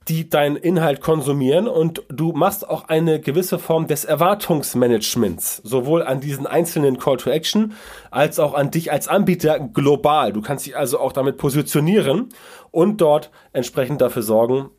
die 0.08 0.30
deinen 0.30 0.56
Inhalt 0.56 1.02
konsumieren 1.02 1.68
und 1.68 2.04
du 2.10 2.34
machst 2.34 2.68
auch 2.68 2.88
eine 2.90 3.20
gewisse 3.20 3.60
Form 3.60 3.88
des 3.88 4.06
Erwartungsmanagements, 4.06 5.62
sowohl 5.64 6.04
an 6.04 6.20
diesen 6.20 6.46
einzelnen 6.46 6.98
Call 6.98 7.18
to 7.18 7.30
Action 7.30 7.74
als 8.12 8.40
auch 8.40 8.54
an 8.54 8.72
dich 8.72 8.92
als 8.92 9.08
Anbieter 9.08 9.60
global. 9.60 10.34
Du 10.34 10.42
kannst 10.42 10.66
dich 10.66 10.76
also 10.76 11.00
auch 11.00 11.14
damit 11.14 11.38
positionieren 11.38 12.30
und 12.72 13.02
dort 13.02 13.32
entsprechend 13.54 14.02
dafür 14.02 14.24
sorgen, 14.24 14.70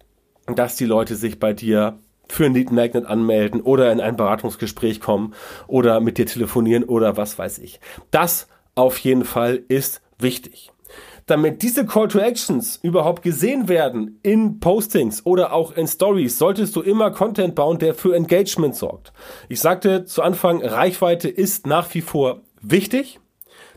dass 0.47 0.77
die 0.77 0.87
Leute 0.87 1.17
sich 1.17 1.39
bei 1.39 1.53
dir 1.53 1.99
für 2.29 2.47
ein 2.47 2.55
Lead 2.55 2.73
Magnet 2.73 3.07
anmelden 3.07 3.61
oder 3.61 3.93
in 3.93 4.01
ein 4.01 4.17
Beratungsgespräch 4.17 5.01
kommen 5.01 5.35
oder 5.67 6.01
mit 6.01 6.19
dir 6.19 6.27
telefonieren 6.27 6.85
oder 6.85 7.17
was 7.17 7.39
weiß 7.39 7.59
ich. 7.59 7.81
Das 8.11 8.49
auf 8.75 8.99
jeden 8.99 9.25
Fall 9.25 9.63
ist 9.69 10.03
wichtig 10.19 10.74
damit 11.27 11.63
diese 11.63 11.87
Call 11.87 12.09
to 12.09 12.19
Actions 12.19 12.79
überhaupt 12.83 13.23
gesehen 13.23 13.69
werden 13.69 14.19
in 14.23 14.61
Postings 14.61 15.25
oder 15.25 15.53
auch 15.53 15.73
in 15.73 15.87
Stories, 15.89 16.39
solltest 16.39 16.77
du 16.77 16.83
immer 16.83 17.11
Content 17.11 17.55
bauen, 17.55 17.79
der 17.79 17.95
für 17.95 18.15
Engagement 18.15 18.77
sorgt. 18.77 19.13
Ich 19.49 19.61
sagte 19.61 20.05
zu 20.05 20.23
Anfang, 20.23 20.63
Reichweite 20.63 21.29
ist 21.29 21.67
nach 21.67 21.93
wie 21.95 22.03
vor 22.03 22.43
wichtig. 22.61 23.21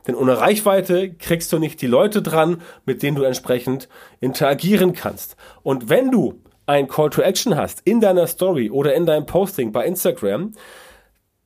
Denn 0.07 0.15
ohne 0.15 0.39
Reichweite 0.39 1.13
kriegst 1.13 1.51
du 1.51 1.59
nicht 1.59 1.81
die 1.81 1.87
Leute 1.87 2.21
dran, 2.21 2.61
mit 2.85 3.03
denen 3.03 3.17
du 3.17 3.23
entsprechend 3.23 3.89
interagieren 4.21 4.93
kannst. 4.93 5.35
Und 5.63 5.89
wenn 5.89 6.11
du 6.11 6.41
ein 6.65 6.87
Call 6.87 7.09
to 7.09 7.21
Action 7.21 7.55
hast 7.55 7.81
in 7.85 7.99
deiner 7.99 8.27
Story 8.27 8.69
oder 8.69 8.93
in 8.93 9.05
deinem 9.05 9.25
Posting 9.25 9.71
bei 9.71 9.85
Instagram, 9.85 10.53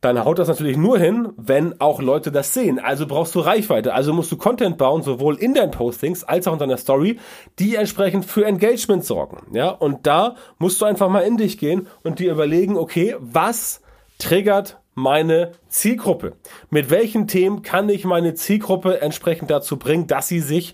dann 0.01 0.25
haut 0.25 0.39
das 0.39 0.47
natürlich 0.47 0.77
nur 0.77 0.97
hin, 0.97 1.29
wenn 1.37 1.79
auch 1.79 2.01
Leute 2.01 2.31
das 2.31 2.55
sehen. 2.55 2.79
Also 2.79 3.05
brauchst 3.05 3.35
du 3.35 3.39
Reichweite. 3.39 3.93
Also 3.93 4.13
musst 4.13 4.31
du 4.31 4.37
Content 4.37 4.79
bauen, 4.79 5.03
sowohl 5.03 5.35
in 5.37 5.53
deinen 5.53 5.69
Postings 5.69 6.23
als 6.23 6.47
auch 6.47 6.53
in 6.53 6.59
deiner 6.59 6.77
Story, 6.77 7.19
die 7.59 7.75
entsprechend 7.75 8.25
für 8.25 8.43
Engagement 8.43 9.05
sorgen. 9.05 9.55
Ja, 9.55 9.69
und 9.69 10.07
da 10.07 10.35
musst 10.57 10.81
du 10.81 10.85
einfach 10.85 11.07
mal 11.07 11.21
in 11.21 11.37
dich 11.37 11.59
gehen 11.59 11.87
und 12.03 12.17
dir 12.17 12.31
überlegen, 12.31 12.77
okay, 12.77 13.15
was 13.19 13.81
triggert 14.17 14.79
meine 14.95 15.51
Zielgruppe? 15.69 16.33
Mit 16.71 16.89
welchen 16.89 17.27
Themen 17.27 17.61
kann 17.61 17.87
ich 17.87 18.03
meine 18.03 18.33
Zielgruppe 18.33 19.01
entsprechend 19.01 19.51
dazu 19.51 19.77
bringen, 19.77 20.07
dass 20.07 20.27
sie 20.27 20.39
sich 20.39 20.73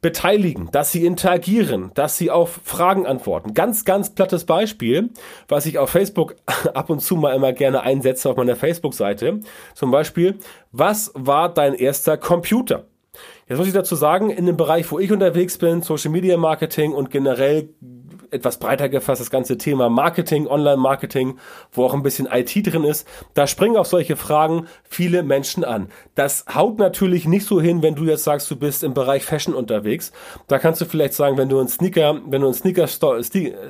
beteiligen, 0.00 0.70
dass 0.70 0.92
sie 0.92 1.04
interagieren, 1.04 1.90
dass 1.94 2.16
sie 2.16 2.30
auf 2.30 2.60
Fragen 2.64 3.06
antworten. 3.06 3.54
Ganz, 3.54 3.84
ganz 3.84 4.14
plattes 4.14 4.44
Beispiel, 4.44 5.10
was 5.48 5.66
ich 5.66 5.78
auf 5.78 5.90
Facebook 5.90 6.36
ab 6.74 6.90
und 6.90 7.00
zu 7.00 7.16
mal 7.16 7.34
immer 7.34 7.52
gerne 7.52 7.82
einsetze 7.82 8.30
auf 8.30 8.36
meiner 8.36 8.56
Facebook-Seite. 8.56 9.40
Zum 9.74 9.90
Beispiel, 9.90 10.38
was 10.70 11.10
war 11.14 11.52
dein 11.52 11.74
erster 11.74 12.16
Computer? 12.16 12.84
Jetzt 13.48 13.58
muss 13.58 13.66
ich 13.66 13.72
dazu 13.72 13.96
sagen, 13.96 14.30
in 14.30 14.46
dem 14.46 14.56
Bereich, 14.56 14.90
wo 14.92 14.98
ich 14.98 15.10
unterwegs 15.10 15.58
bin, 15.58 15.82
Social 15.82 16.10
Media 16.10 16.36
Marketing 16.36 16.92
und 16.92 17.10
generell 17.10 17.70
etwas 18.30 18.58
breiter 18.58 18.88
gefasst, 18.88 19.20
das 19.20 19.30
ganze 19.30 19.58
Thema 19.58 19.88
Marketing, 19.88 20.46
Online-Marketing, 20.46 21.38
wo 21.72 21.84
auch 21.84 21.94
ein 21.94 22.02
bisschen 22.02 22.28
IT 22.30 22.54
drin 22.72 22.84
ist, 22.84 23.06
da 23.34 23.46
springen 23.46 23.76
auf 23.76 23.86
solche 23.86 24.16
Fragen 24.16 24.66
viele 24.84 25.22
Menschen 25.22 25.64
an. 25.64 25.88
Das 26.14 26.44
haut 26.52 26.78
natürlich 26.78 27.26
nicht 27.26 27.46
so 27.46 27.60
hin, 27.60 27.82
wenn 27.82 27.94
du 27.94 28.04
jetzt 28.04 28.24
sagst, 28.24 28.50
du 28.50 28.56
bist 28.56 28.84
im 28.84 28.94
Bereich 28.94 29.24
Fashion 29.24 29.54
unterwegs. 29.54 30.12
Da 30.46 30.58
kannst 30.58 30.80
du 30.80 30.84
vielleicht 30.84 31.14
sagen, 31.14 31.36
wenn 31.36 31.48
du 31.48 31.58
ein 31.60 31.68
Sneaker, 31.68 32.20
wenn 32.26 32.42
du 32.42 32.48
ein 32.48 32.54
Sneaker 32.54 32.86
Store, 32.86 33.20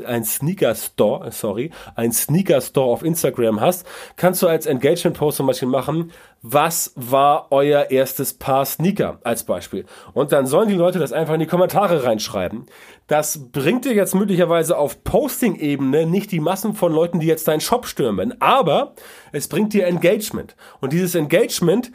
ein 0.07 0.25
Sneaker 0.25 0.75
Store, 0.75 1.31
sorry, 1.33 1.71
ein 1.95 2.12
Sneaker 2.12 2.61
Store 2.61 2.91
auf 2.91 3.03
Instagram 3.03 3.61
hast, 3.61 3.87
kannst 4.17 4.43
du 4.43 4.47
als 4.47 4.67
Engagement 4.67 5.17
Post 5.17 5.38
zum 5.38 5.47
Beispiel 5.47 5.69
machen, 5.69 6.12
was 6.42 6.92
war 6.95 7.49
euer 7.50 7.90
erstes 7.90 8.35
Paar 8.35 8.64
Sneaker 8.64 9.18
als 9.25 9.45
Beispiel. 9.45 9.85
Und 10.12 10.33
dann 10.33 10.47
sollen 10.47 10.68
die 10.68 10.75
Leute 10.75 10.99
das 10.99 11.12
einfach 11.12 11.35
in 11.35 11.40
die 11.40 11.47
Kommentare 11.47 12.04
reinschreiben. 12.04 12.66
Das 13.07 13.50
bringt 13.50 13.85
dir 13.85 13.95
jetzt 13.95 14.14
möglicherweise 14.14 14.76
auf 14.76 15.02
Posting-Ebene 15.02 16.07
nicht 16.07 16.30
die 16.30 16.40
Massen 16.40 16.75
von 16.75 16.92
Leuten, 16.92 17.21
die 17.21 17.26
jetzt 17.26 17.49
deinen 17.49 17.61
Shop 17.61 17.87
stürmen, 17.87 18.40
aber 18.40 18.95
es 19.33 19.49
bringt 19.49 19.73
dir 19.73 19.87
Engagement. 19.87 20.54
Und 20.80 20.92
dieses 20.92 21.14
Engagement 21.14 21.90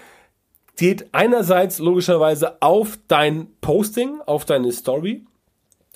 geht 0.75 1.13
einerseits 1.13 1.79
logischerweise 1.79 2.62
auf 2.62 2.97
dein 3.07 3.47
Posting, 3.62 4.19
auf 4.25 4.45
deine 4.45 4.71
Story, 4.71 5.25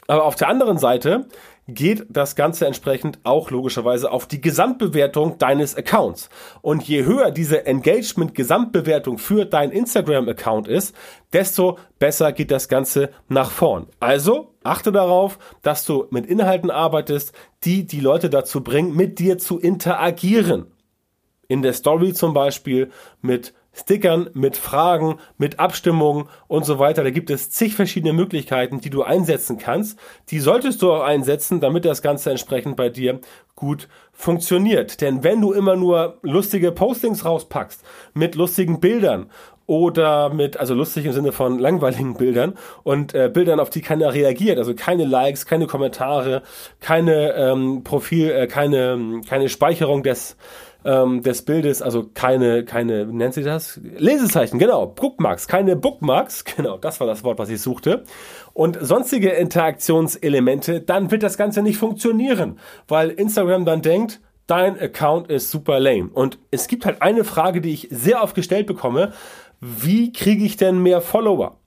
aber 0.08 0.24
auf 0.24 0.36
der 0.36 0.48
anderen 0.48 0.78
Seite 0.78 1.28
geht 1.68 2.06
das 2.10 2.36
Ganze 2.36 2.66
entsprechend 2.66 3.20
auch 3.24 3.52
logischerweise 3.52 4.10
auf 4.12 4.26
die 4.26 4.40
Gesamtbewertung 4.40 5.38
deines 5.38 5.76
Accounts. 5.76 6.30
Und 6.62 6.84
je 6.84 7.04
höher 7.04 7.32
diese 7.32 7.66
Engagement-Gesamtbewertung 7.66 9.18
für 9.18 9.46
dein 9.46 9.72
Instagram-Account 9.72 10.70
ist, 10.70 10.96
desto 11.34 11.78
besser 12.00 12.32
geht 12.32 12.52
das 12.52 12.70
Ganze 12.70 13.10
nach 13.28 13.52
vorn. 13.52 13.88
Also 14.00 14.54
achte 14.64 14.94
darauf, 14.94 15.40
dass 15.62 15.86
du 15.86 16.08
mit 16.10 16.26
Inhalten 16.26 16.72
arbeitest, 16.72 17.34
die 17.66 17.86
die 17.86 18.00
Leute 18.00 18.30
dazu 18.30 18.64
bringen, 18.64 18.96
mit 18.96 19.20
dir 19.20 19.38
zu 19.38 19.60
interagieren. 19.60 20.68
In 21.50 21.62
der 21.62 21.74
Story 21.74 22.14
zum 22.14 22.34
Beispiel 22.34 22.92
mit 23.22 23.54
Stickern, 23.77 24.29
mit 24.34 24.57
Fragen, 24.57 25.19
mit 25.38 25.60
Abstimmungen 25.60 26.27
und 26.48 26.65
so 26.65 26.79
weiter. 26.79 27.03
Da 27.03 27.12
gibt 27.12 27.29
es 27.29 27.51
zig 27.51 27.75
verschiedene 27.75 28.13
Möglichkeiten, 28.13 28.81
die 28.81 28.89
du 28.89 29.03
einsetzen 29.03 29.57
kannst. 29.57 30.00
Die 30.29 30.39
solltest 30.39 30.81
du 30.81 30.91
auch 30.91 31.03
einsetzen, 31.03 31.60
damit 31.60 31.86
das 31.86 32.01
Ganze 32.01 32.31
entsprechend 32.31 32.75
bei 32.75 32.89
dir 32.89 33.19
gut 33.55 33.88
funktioniert. 34.12 35.01
Denn 35.01 35.24
wenn 35.24 35.41
du 35.41 35.53
immer 35.53 35.75
nur 35.75 36.17
lustige 36.22 36.72
Postings 36.72 37.24
rauspackst 37.24 37.84
mit 38.13 38.36
lustigen 38.36 38.79
Bildern 38.79 39.29
oder 39.67 40.29
mit, 40.29 40.57
also 40.57 40.74
lustig 40.74 41.05
im 41.05 41.12
Sinne 41.12 41.34
von 41.34 41.60
langweiligen 41.60 42.15
Bildern 42.15 42.57
und 42.84 43.13
äh, 43.13 43.29
Bildern, 43.31 43.60
auf 43.60 43.69
die 43.69 43.81
keiner 43.81 44.13
reagiert, 44.13 44.57
also 44.57 44.74
keine 44.74 45.03
Likes, 45.03 45.46
keine 45.46 45.67
Kommentare, 45.67 46.41
keine 46.79 47.34
ähm, 47.34 47.84
Profil, 47.84 48.31
äh, 48.31 48.48
keine, 48.48 49.22
keine 49.27 49.50
Speicherung 49.50 50.03
des 50.03 50.38
ähm, 50.88 51.22
des 51.22 51.41
Bildes, 51.41 51.82
also 51.82 52.10
keine, 52.13 52.63
keine, 52.63 53.06
nennt 53.06 53.34
sie 53.34 53.44
das? 53.44 53.79
Lesezeichen, 53.84 54.58
genau, 54.58 54.88
Bookmarks, 54.88 55.48
keine 55.48 55.75
Bookmarks, 55.75 56.46
genau, 56.56 56.77
das 56.77 57.00
war 57.01 57.08
das 57.08 57.24
Wort, 57.25 57.38
was 57.38 57.50
ich 57.50 57.62
suchte. 57.62 58.06
Und 58.53 58.77
sonstige 58.82 59.32
Interaktionselemente, 59.32 60.79
dann 60.79 61.12
wird 61.12 61.24
das 61.24 61.38
Ganze 61.38 61.62
nicht 61.62 61.77
funktionieren, 61.77 62.58
weil 62.88 63.10
Instagram 63.10 63.65
dann 63.65 63.82
denkt, 63.82 64.22
dein 64.48 64.79
Account 64.79 65.29
ist 65.29 65.51
super 65.51 65.82
lame. 65.82 66.10
Und 66.13 66.39
es 66.51 66.70
gibt 66.70 66.86
halt 66.86 67.01
eine 67.01 67.25
Frage, 67.25 67.60
die 67.60 67.74
ich 67.74 67.89
sehr 67.91 68.24
oft 68.24 68.34
gestellt 68.34 68.65
bekomme, 68.65 69.12
wie 69.60 70.13
kriege 70.13 70.46
ich 70.46 70.56
denn 70.56 70.82
mehr 70.82 71.01
Follower? 71.01 71.58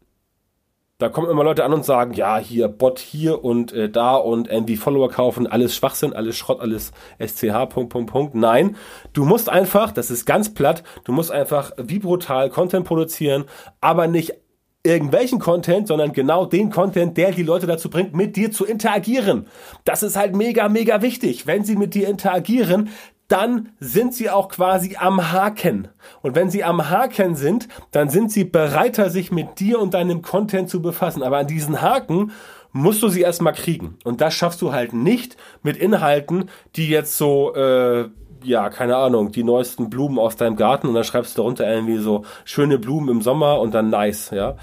Da 1.01 1.09
kommen 1.09 1.31
immer 1.31 1.43
Leute 1.43 1.65
an 1.65 1.73
und 1.73 1.83
sagen, 1.83 2.13
ja, 2.13 2.37
hier 2.37 2.69
Bot 2.69 2.99
hier 2.99 3.43
und 3.43 3.73
äh, 3.73 3.89
da 3.89 4.17
und 4.17 4.49
irgendwie 4.49 4.77
Follower 4.77 5.09
kaufen, 5.09 5.47
alles 5.47 5.75
Schwachsinn, 5.75 6.13
alles 6.13 6.37
Schrott, 6.37 6.61
alles 6.61 6.93
SCH, 7.19 7.71
Punkt, 7.71 7.91
Punkt, 7.91 8.13
Punkt. 8.13 8.35
Nein, 8.35 8.77
du 9.15 9.25
musst 9.25 9.49
einfach, 9.49 9.93
das 9.93 10.11
ist 10.11 10.27
ganz 10.27 10.53
platt, 10.53 10.83
du 11.05 11.13
musst 11.13 11.33
einfach 11.33 11.73
wie 11.79 12.01
brutal 12.01 12.51
Content 12.51 12.85
produzieren, 12.85 13.47
aber 13.81 14.09
nicht 14.09 14.35
irgendwelchen 14.83 15.39
Content, 15.39 15.89
sondern 15.89 16.13
genau 16.13 16.45
den 16.45 16.71
Content, 16.71 17.17
der 17.17 17.33
die 17.33 17.45
Leute 17.45 17.67
dazu 17.67 17.89
bringt, 17.89 18.15
mit 18.15 18.37
dir 18.37 18.53
zu 18.53 18.67
interagieren. 18.67 19.47
Das 19.85 20.03
ist 20.03 20.17
halt 20.17 20.37
mega, 20.37 20.69
mega 20.69 21.01
wichtig. 21.01 21.47
Wenn 21.47 21.65
sie 21.65 21.77
mit 21.77 21.95
dir 21.95 22.09
interagieren, 22.09 22.91
dann 23.31 23.71
sind 23.79 24.13
sie 24.13 24.29
auch 24.29 24.49
quasi 24.49 24.97
am 24.99 25.33
Haken. 25.33 25.89
Und 26.21 26.35
wenn 26.35 26.51
sie 26.51 26.65
am 26.65 26.91
Haken 26.91 27.37
sind, 27.37 27.69
dann 27.93 28.11
sind 28.11 28.33
sie 28.33 28.45
bereiter, 28.45 29.09
sich 29.09 29.31
mit 29.31 29.61
dir 29.61 29.79
und 29.81 29.95
deinem 29.95 30.21
Content 30.21 30.69
zu 30.69 30.83
befassen. 30.83 31.23
Aber 31.23 31.39
an 31.39 31.47
diesen 31.47 31.81
Haken 31.81 32.33
musst 32.73 33.03
du 33.03 33.09
sie 33.09 33.21
erstmal 33.21 33.53
kriegen. 33.53 33.99
Und 34.05 34.21
das 34.21 34.35
schaffst 34.35 34.61
du 34.63 34.73
halt 34.73 34.93
nicht 34.93 35.37
mit 35.63 35.77
Inhalten, 35.77 36.51
die 36.75 36.89
jetzt 36.89 37.17
so, 37.17 37.55
äh, 37.55 38.09
ja, 38.43 38.69
keine 38.71 38.97
Ahnung, 38.97 39.31
die 39.31 39.45
neuesten 39.45 39.91
Blumen 39.91 40.19
aus 40.19 40.37
deinem 40.37 40.57
Garten 40.57 40.89
und 40.89 40.95
dann 40.95 41.05
schreibst 41.05 41.37
du 41.37 41.43
darunter 41.43 41.71
irgendwie 41.73 41.99
so 41.99 42.25
schöne 42.45 42.79
Blumen 42.79 43.09
im 43.09 43.23
Sommer 43.23 43.61
und 43.61 43.75
dann 43.75 43.91
nice, 43.91 44.31
ja. 44.31 44.57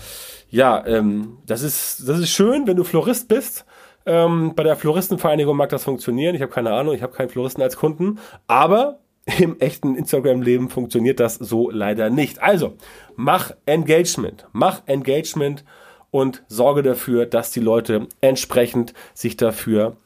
Ja, 0.50 0.86
ähm, 0.86 1.38
das 1.46 1.62
ist, 1.62 2.08
das 2.08 2.20
ist 2.20 2.30
schön, 2.30 2.68
wenn 2.68 2.78
du 2.78 2.86
Florist 2.86 3.28
bist. 3.28 3.66
Ähm, 4.08 4.54
bei 4.56 4.64
der 4.64 4.78
Floristenvereinigung 4.78 5.56
mag 5.56 5.70
das 5.70 5.84
funktionieren. 5.84 6.34
Ich 6.34 6.42
habe 6.42 6.52
keine 6.52 6.72
Ahnung, 6.72 6.96
ich 6.96 7.04
habe 7.04 7.14
keinen 7.14 7.30
Floristen 7.30 7.62
als 7.62 7.76
Kunden. 7.76 8.20
Aber 8.48 9.00
im 9.40 9.60
echten 9.60 9.96
Instagram-Leben 9.96 10.70
funktioniert 10.70 11.20
das 11.20 11.36
so 11.36 11.70
leider 11.70 12.10
nicht. 12.10 12.42
Also, 12.42 12.78
mach 13.16 13.52
Engagement. 13.66 14.48
Mach 14.54 14.82
Engagement 14.86 15.66
und 16.10 16.44
sorge 16.48 16.82
dafür, 16.82 17.26
dass 17.26 17.52
die 17.52 17.60
Leute 17.60 18.08
entsprechend 18.22 18.94
sich 19.14 19.36
dafür 19.36 19.98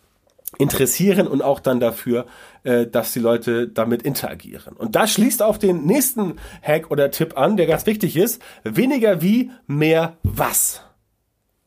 interessieren 0.58 1.28
und 1.28 1.42
auch 1.42 1.60
dann 1.60 1.80
dafür, 1.80 2.26
äh, 2.64 2.88
dass 2.88 3.14
die 3.14 3.20
Leute 3.20 3.68
damit 3.68 4.02
interagieren. 4.02 4.76
Und 4.76 4.96
das 4.96 5.14
schließt 5.14 5.44
auf 5.44 5.60
den 5.60 5.86
nächsten 5.86 6.38
Hack 6.62 6.92
oder 6.92 7.12
Tipp 7.12 7.38
an, 7.38 7.56
der 7.56 7.68
ganz 7.68 7.86
wichtig 7.86 8.18
ist. 8.18 8.42
Weniger 8.64 9.22
wie, 9.22 9.52
mehr 9.68 10.18
was. 10.24 10.82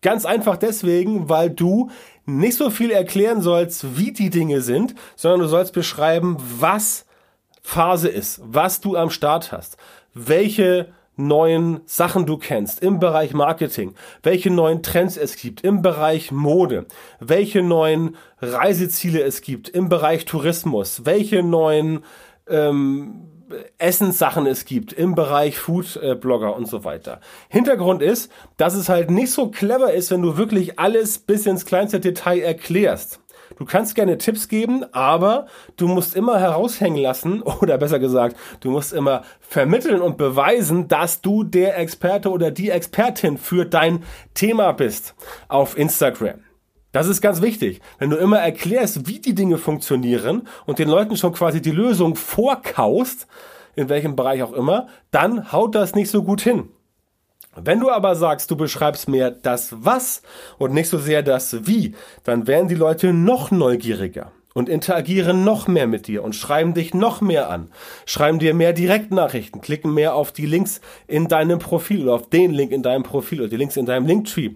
Ganz 0.02 0.26
einfach 0.26 0.58
deswegen, 0.58 1.30
weil 1.30 1.48
du 1.48 1.90
nicht 2.26 2.56
so 2.56 2.70
viel 2.70 2.90
erklären 2.90 3.40
sollst, 3.40 3.98
wie 3.98 4.12
die 4.12 4.30
Dinge 4.30 4.60
sind, 4.60 4.94
sondern 5.16 5.40
du 5.40 5.46
sollst 5.46 5.72
beschreiben, 5.72 6.36
was 6.58 7.06
Phase 7.62 8.08
ist, 8.08 8.40
was 8.44 8.80
du 8.80 8.96
am 8.96 9.10
Start 9.10 9.52
hast, 9.52 9.76
welche 10.12 10.88
neuen 11.16 11.80
Sachen 11.86 12.26
du 12.26 12.36
kennst 12.38 12.82
im 12.82 12.98
Bereich 12.98 13.34
Marketing, 13.34 13.94
welche 14.22 14.50
neuen 14.50 14.82
Trends 14.82 15.16
es 15.16 15.36
gibt 15.36 15.62
im 15.62 15.80
Bereich 15.80 16.32
Mode, 16.32 16.86
welche 17.20 17.62
neuen 17.62 18.16
Reiseziele 18.40 19.22
es 19.22 19.40
gibt 19.40 19.68
im 19.68 19.88
Bereich 19.88 20.24
Tourismus, 20.24 21.04
welche 21.04 21.42
neuen 21.42 22.04
ähm, 22.48 23.28
Essenssachen 23.78 24.46
es 24.46 24.64
gibt 24.64 24.92
im 24.92 25.14
Bereich 25.14 25.58
Food-Blogger 25.58 26.54
und 26.56 26.68
so 26.68 26.84
weiter. 26.84 27.20
Hintergrund 27.48 28.02
ist, 28.02 28.30
dass 28.56 28.74
es 28.74 28.88
halt 28.88 29.10
nicht 29.10 29.32
so 29.32 29.50
clever 29.50 29.92
ist, 29.92 30.10
wenn 30.10 30.22
du 30.22 30.36
wirklich 30.36 30.78
alles 30.78 31.18
bis 31.18 31.46
ins 31.46 31.66
kleinste 31.66 32.00
Detail 32.00 32.40
erklärst. 32.40 33.20
Du 33.56 33.64
kannst 33.64 33.94
gerne 33.94 34.18
Tipps 34.18 34.48
geben, 34.48 34.84
aber 34.92 35.46
du 35.76 35.86
musst 35.86 36.16
immer 36.16 36.40
heraushängen 36.40 37.00
lassen, 37.00 37.42
oder 37.60 37.78
besser 37.78 37.98
gesagt, 37.98 38.36
du 38.60 38.70
musst 38.70 38.92
immer 38.92 39.22
vermitteln 39.40 40.00
und 40.00 40.16
beweisen, 40.16 40.88
dass 40.88 41.20
du 41.20 41.44
der 41.44 41.78
Experte 41.78 42.30
oder 42.30 42.50
die 42.50 42.70
Expertin 42.70 43.38
für 43.38 43.64
dein 43.64 44.02
Thema 44.34 44.72
bist 44.72 45.14
auf 45.48 45.76
Instagram. 45.76 46.43
Das 46.94 47.08
ist 47.08 47.20
ganz 47.20 47.42
wichtig. 47.42 47.80
Wenn 47.98 48.10
du 48.10 48.16
immer 48.16 48.38
erklärst, 48.38 49.08
wie 49.08 49.18
die 49.18 49.34
Dinge 49.34 49.58
funktionieren 49.58 50.46
und 50.64 50.78
den 50.78 50.88
Leuten 50.88 51.16
schon 51.16 51.32
quasi 51.32 51.60
die 51.60 51.72
Lösung 51.72 52.14
vorkaust, 52.14 53.26
in 53.74 53.88
welchem 53.88 54.14
Bereich 54.14 54.44
auch 54.44 54.52
immer, 54.52 54.86
dann 55.10 55.50
haut 55.50 55.74
das 55.74 55.96
nicht 55.96 56.08
so 56.08 56.22
gut 56.22 56.40
hin. 56.40 56.68
Wenn 57.56 57.80
du 57.80 57.90
aber 57.90 58.14
sagst, 58.14 58.48
du 58.52 58.56
beschreibst 58.56 59.08
mehr 59.08 59.32
das 59.32 59.74
Was 59.84 60.22
und 60.56 60.72
nicht 60.72 60.88
so 60.88 60.98
sehr 60.98 61.24
das 61.24 61.66
Wie, 61.66 61.96
dann 62.22 62.46
werden 62.46 62.68
die 62.68 62.76
Leute 62.76 63.12
noch 63.12 63.50
neugieriger 63.50 64.30
und 64.54 64.68
interagieren 64.68 65.42
noch 65.42 65.66
mehr 65.66 65.88
mit 65.88 66.06
dir 66.06 66.22
und 66.22 66.36
schreiben 66.36 66.74
dich 66.74 66.94
noch 66.94 67.20
mehr 67.20 67.50
an, 67.50 67.72
schreiben 68.06 68.38
dir 68.38 68.54
mehr 68.54 68.72
Direktnachrichten, 68.72 69.60
klicken 69.60 69.92
mehr 69.92 70.14
auf 70.14 70.30
die 70.30 70.46
Links 70.46 70.80
in 71.08 71.26
deinem 71.26 71.58
Profil 71.58 72.04
oder 72.04 72.14
auf 72.14 72.30
den 72.30 72.52
Link 72.52 72.70
in 72.70 72.84
deinem 72.84 73.02
Profil 73.02 73.40
oder 73.40 73.50
die 73.50 73.56
Links 73.56 73.76
in 73.76 73.84
deinem 73.84 74.06
Linktree 74.06 74.52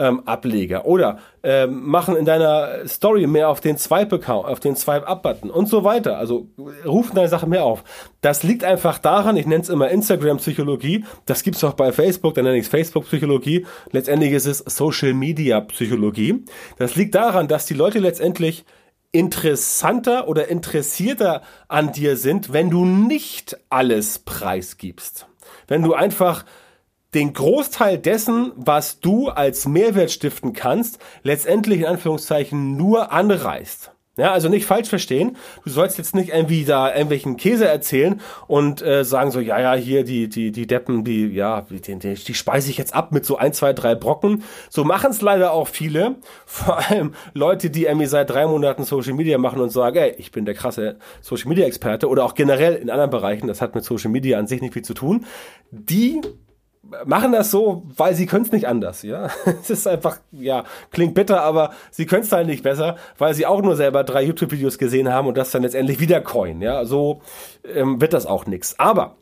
ähm, 0.00 0.22
Ableger 0.26 0.86
oder 0.86 1.18
ähm, 1.42 1.86
machen 1.86 2.16
in 2.16 2.24
deiner 2.24 2.88
Story 2.88 3.26
mehr 3.26 3.50
auf 3.50 3.60
den 3.60 3.76
Swipe-Account, 3.76 4.48
auf 4.48 4.58
den 4.58 4.74
Swipe-Up-Button 4.74 5.50
und 5.50 5.68
so 5.68 5.84
weiter. 5.84 6.16
Also 6.16 6.48
rufen 6.86 7.14
deine 7.14 7.28
Sachen 7.28 7.50
mehr 7.50 7.64
auf. 7.64 7.84
Das 8.22 8.42
liegt 8.42 8.64
einfach 8.64 8.98
daran, 8.98 9.36
ich 9.36 9.46
nenne 9.46 9.62
es 9.62 9.68
immer 9.68 9.90
Instagram-Psychologie, 9.90 11.04
das 11.26 11.42
gibt's 11.42 11.62
auch 11.62 11.74
bei 11.74 11.92
Facebook, 11.92 12.34
dann 12.34 12.44
nenne 12.44 12.56
ich 12.56 12.64
es 12.64 12.70
Facebook-Psychologie. 12.70 13.66
Letztendlich 13.92 14.32
ist 14.32 14.46
es 14.46 14.58
Social-Media-Psychologie. 14.58 16.44
Das 16.78 16.96
liegt 16.96 17.14
daran, 17.14 17.46
dass 17.46 17.66
die 17.66 17.74
Leute 17.74 17.98
letztendlich 17.98 18.64
interessanter 19.12 20.28
oder 20.28 20.48
interessierter 20.48 21.42
an 21.68 21.92
dir 21.92 22.16
sind, 22.16 22.54
wenn 22.54 22.70
du 22.70 22.86
nicht 22.86 23.58
alles 23.68 24.20
preisgibst. 24.20 25.26
Wenn 25.66 25.82
du 25.82 25.94
einfach 25.94 26.44
den 27.14 27.32
Großteil 27.32 27.98
dessen, 27.98 28.52
was 28.56 29.00
du 29.00 29.28
als 29.28 29.66
Mehrwert 29.66 30.10
stiften 30.10 30.52
kannst, 30.52 30.98
letztendlich 31.22 31.80
in 31.80 31.86
Anführungszeichen 31.86 32.76
nur 32.76 33.12
anreißt. 33.12 33.92
Ja, 34.16 34.32
also 34.32 34.50
nicht 34.50 34.66
falsch 34.66 34.88
verstehen. 34.88 35.36
Du 35.64 35.70
sollst 35.70 35.96
jetzt 35.96 36.14
nicht 36.14 36.28
irgendwie 36.28 36.64
da 36.64 36.88
irgendwelchen 36.88 37.38
Käse 37.38 37.66
erzählen 37.66 38.20
und 38.48 38.82
äh, 38.82 39.02
sagen 39.02 39.30
so, 39.30 39.40
ja, 39.40 39.58
ja, 39.58 39.72
hier 39.74 40.04
die 40.04 40.28
die 40.28 40.52
die 40.52 40.66
Deppen, 40.66 41.04
die 41.04 41.28
ja, 41.28 41.62
die, 41.62 41.80
die, 41.80 42.14
die 42.14 42.34
speise 42.34 42.70
ich 42.70 42.76
jetzt 42.76 42.92
ab 42.92 43.12
mit 43.12 43.24
so 43.24 43.38
ein, 43.38 43.54
zwei, 43.54 43.72
drei 43.72 43.94
Brocken. 43.94 44.42
So 44.68 44.84
machen 44.84 45.12
es 45.12 45.22
leider 45.22 45.52
auch 45.52 45.68
viele. 45.68 46.16
Vor 46.44 46.78
allem 46.78 47.14
Leute, 47.32 47.70
die 47.70 47.84
irgendwie 47.84 48.06
seit 48.06 48.28
drei 48.28 48.46
Monaten 48.46 48.84
Social 48.84 49.14
Media 49.14 49.38
machen 49.38 49.60
und 49.60 49.70
sagen, 49.70 49.96
ey, 49.96 50.14
ich 50.18 50.32
bin 50.32 50.44
der 50.44 50.54
krasse 50.54 50.98
Social 51.22 51.48
Media 51.48 51.64
Experte 51.64 52.06
oder 52.06 52.24
auch 52.24 52.34
generell 52.34 52.74
in 52.74 52.90
anderen 52.90 53.10
Bereichen. 53.10 53.46
Das 53.46 53.62
hat 53.62 53.74
mit 53.74 53.84
Social 53.84 54.10
Media 54.10 54.38
an 54.38 54.46
sich 54.46 54.60
nicht 54.60 54.74
viel 54.74 54.84
zu 54.84 54.92
tun. 54.92 55.24
Die 55.70 56.20
machen 57.04 57.32
das 57.32 57.50
so, 57.50 57.82
weil 57.96 58.14
sie 58.14 58.26
können 58.26 58.44
es 58.44 58.52
nicht 58.52 58.66
anders, 58.66 59.02
ja. 59.02 59.28
Es 59.62 59.70
ist 59.70 59.86
einfach, 59.86 60.18
ja, 60.32 60.64
klingt 60.90 61.14
bitter, 61.14 61.42
aber 61.42 61.72
sie 61.90 62.06
können 62.06 62.22
es 62.22 62.32
halt 62.32 62.46
nicht 62.46 62.62
besser, 62.62 62.96
weil 63.18 63.34
sie 63.34 63.46
auch 63.46 63.62
nur 63.62 63.76
selber 63.76 64.04
drei 64.04 64.22
YouTube-Videos 64.22 64.78
gesehen 64.78 65.12
haben 65.12 65.28
und 65.28 65.36
das 65.36 65.50
dann 65.50 65.62
letztendlich 65.62 66.00
wieder 66.00 66.20
coin, 66.20 66.62
ja. 66.62 66.84
So 66.84 67.20
ähm, 67.64 68.00
wird 68.00 68.12
das 68.12 68.26
auch 68.26 68.46
nix. 68.46 68.78
Aber 68.78 69.16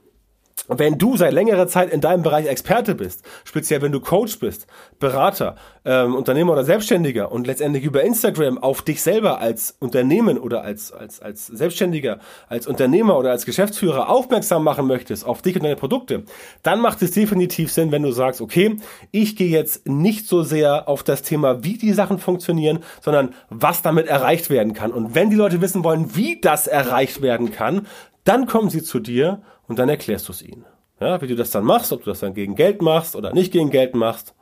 wenn 0.68 0.98
du 0.98 1.16
seit 1.16 1.32
längerer 1.32 1.66
Zeit 1.66 1.90
in 1.90 2.00
deinem 2.00 2.22
Bereich 2.22 2.46
Experte 2.46 2.94
bist, 2.94 3.24
speziell 3.44 3.82
wenn 3.82 3.92
du 3.92 4.00
Coach 4.00 4.38
bist, 4.38 4.66
Berater, 4.98 5.56
ähm, 5.84 6.14
Unternehmer 6.14 6.52
oder 6.52 6.64
Selbstständiger 6.64 7.32
und 7.32 7.46
letztendlich 7.46 7.84
über 7.84 8.02
Instagram 8.02 8.58
auf 8.58 8.82
dich 8.82 9.00
selber 9.02 9.40
als 9.40 9.76
Unternehmen 9.80 10.38
oder 10.38 10.62
als, 10.62 10.92
als, 10.92 11.20
als 11.20 11.46
Selbstständiger, 11.46 12.18
als 12.48 12.66
Unternehmer 12.66 13.18
oder 13.18 13.30
als 13.30 13.46
Geschäftsführer 13.46 14.10
aufmerksam 14.10 14.62
machen 14.62 14.86
möchtest 14.86 15.24
auf 15.24 15.40
dich 15.40 15.56
und 15.56 15.64
deine 15.64 15.76
Produkte, 15.76 16.24
dann 16.62 16.80
macht 16.80 17.00
es 17.02 17.12
definitiv 17.12 17.72
Sinn, 17.72 17.90
wenn 17.90 18.02
du 18.02 18.12
sagst, 18.12 18.40
okay, 18.40 18.76
ich 19.10 19.36
gehe 19.36 19.48
jetzt 19.48 19.88
nicht 19.88 20.28
so 20.28 20.42
sehr 20.42 20.88
auf 20.88 21.02
das 21.02 21.22
Thema, 21.22 21.64
wie 21.64 21.78
die 21.78 21.92
Sachen 21.92 22.18
funktionieren, 22.18 22.80
sondern 23.00 23.34
was 23.48 23.82
damit 23.82 24.06
erreicht 24.06 24.50
werden 24.50 24.74
kann. 24.74 24.92
Und 24.92 25.14
wenn 25.14 25.30
die 25.30 25.36
Leute 25.36 25.60
wissen 25.60 25.84
wollen, 25.84 26.14
wie 26.14 26.40
das 26.40 26.66
erreicht 26.66 27.22
werden 27.22 27.52
kann, 27.52 27.86
dann 28.24 28.46
kommen 28.46 28.68
sie 28.68 28.82
zu 28.82 29.00
dir 29.00 29.40
und 29.68 29.78
dann 29.78 29.88
erklärst 29.88 30.28
du 30.28 30.32
es 30.32 30.42
ihnen. 30.42 30.64
Ja, 31.00 31.20
wie 31.22 31.28
du 31.28 31.36
das 31.36 31.50
dann 31.50 31.64
machst, 31.64 31.92
ob 31.92 32.02
du 32.02 32.10
das 32.10 32.20
dann 32.20 32.34
gegen 32.34 32.56
Geld 32.56 32.82
machst 32.82 33.14
oder 33.14 33.32
nicht 33.32 33.52
gegen 33.52 33.70
Geld 33.70 33.94
machst, 33.94 34.34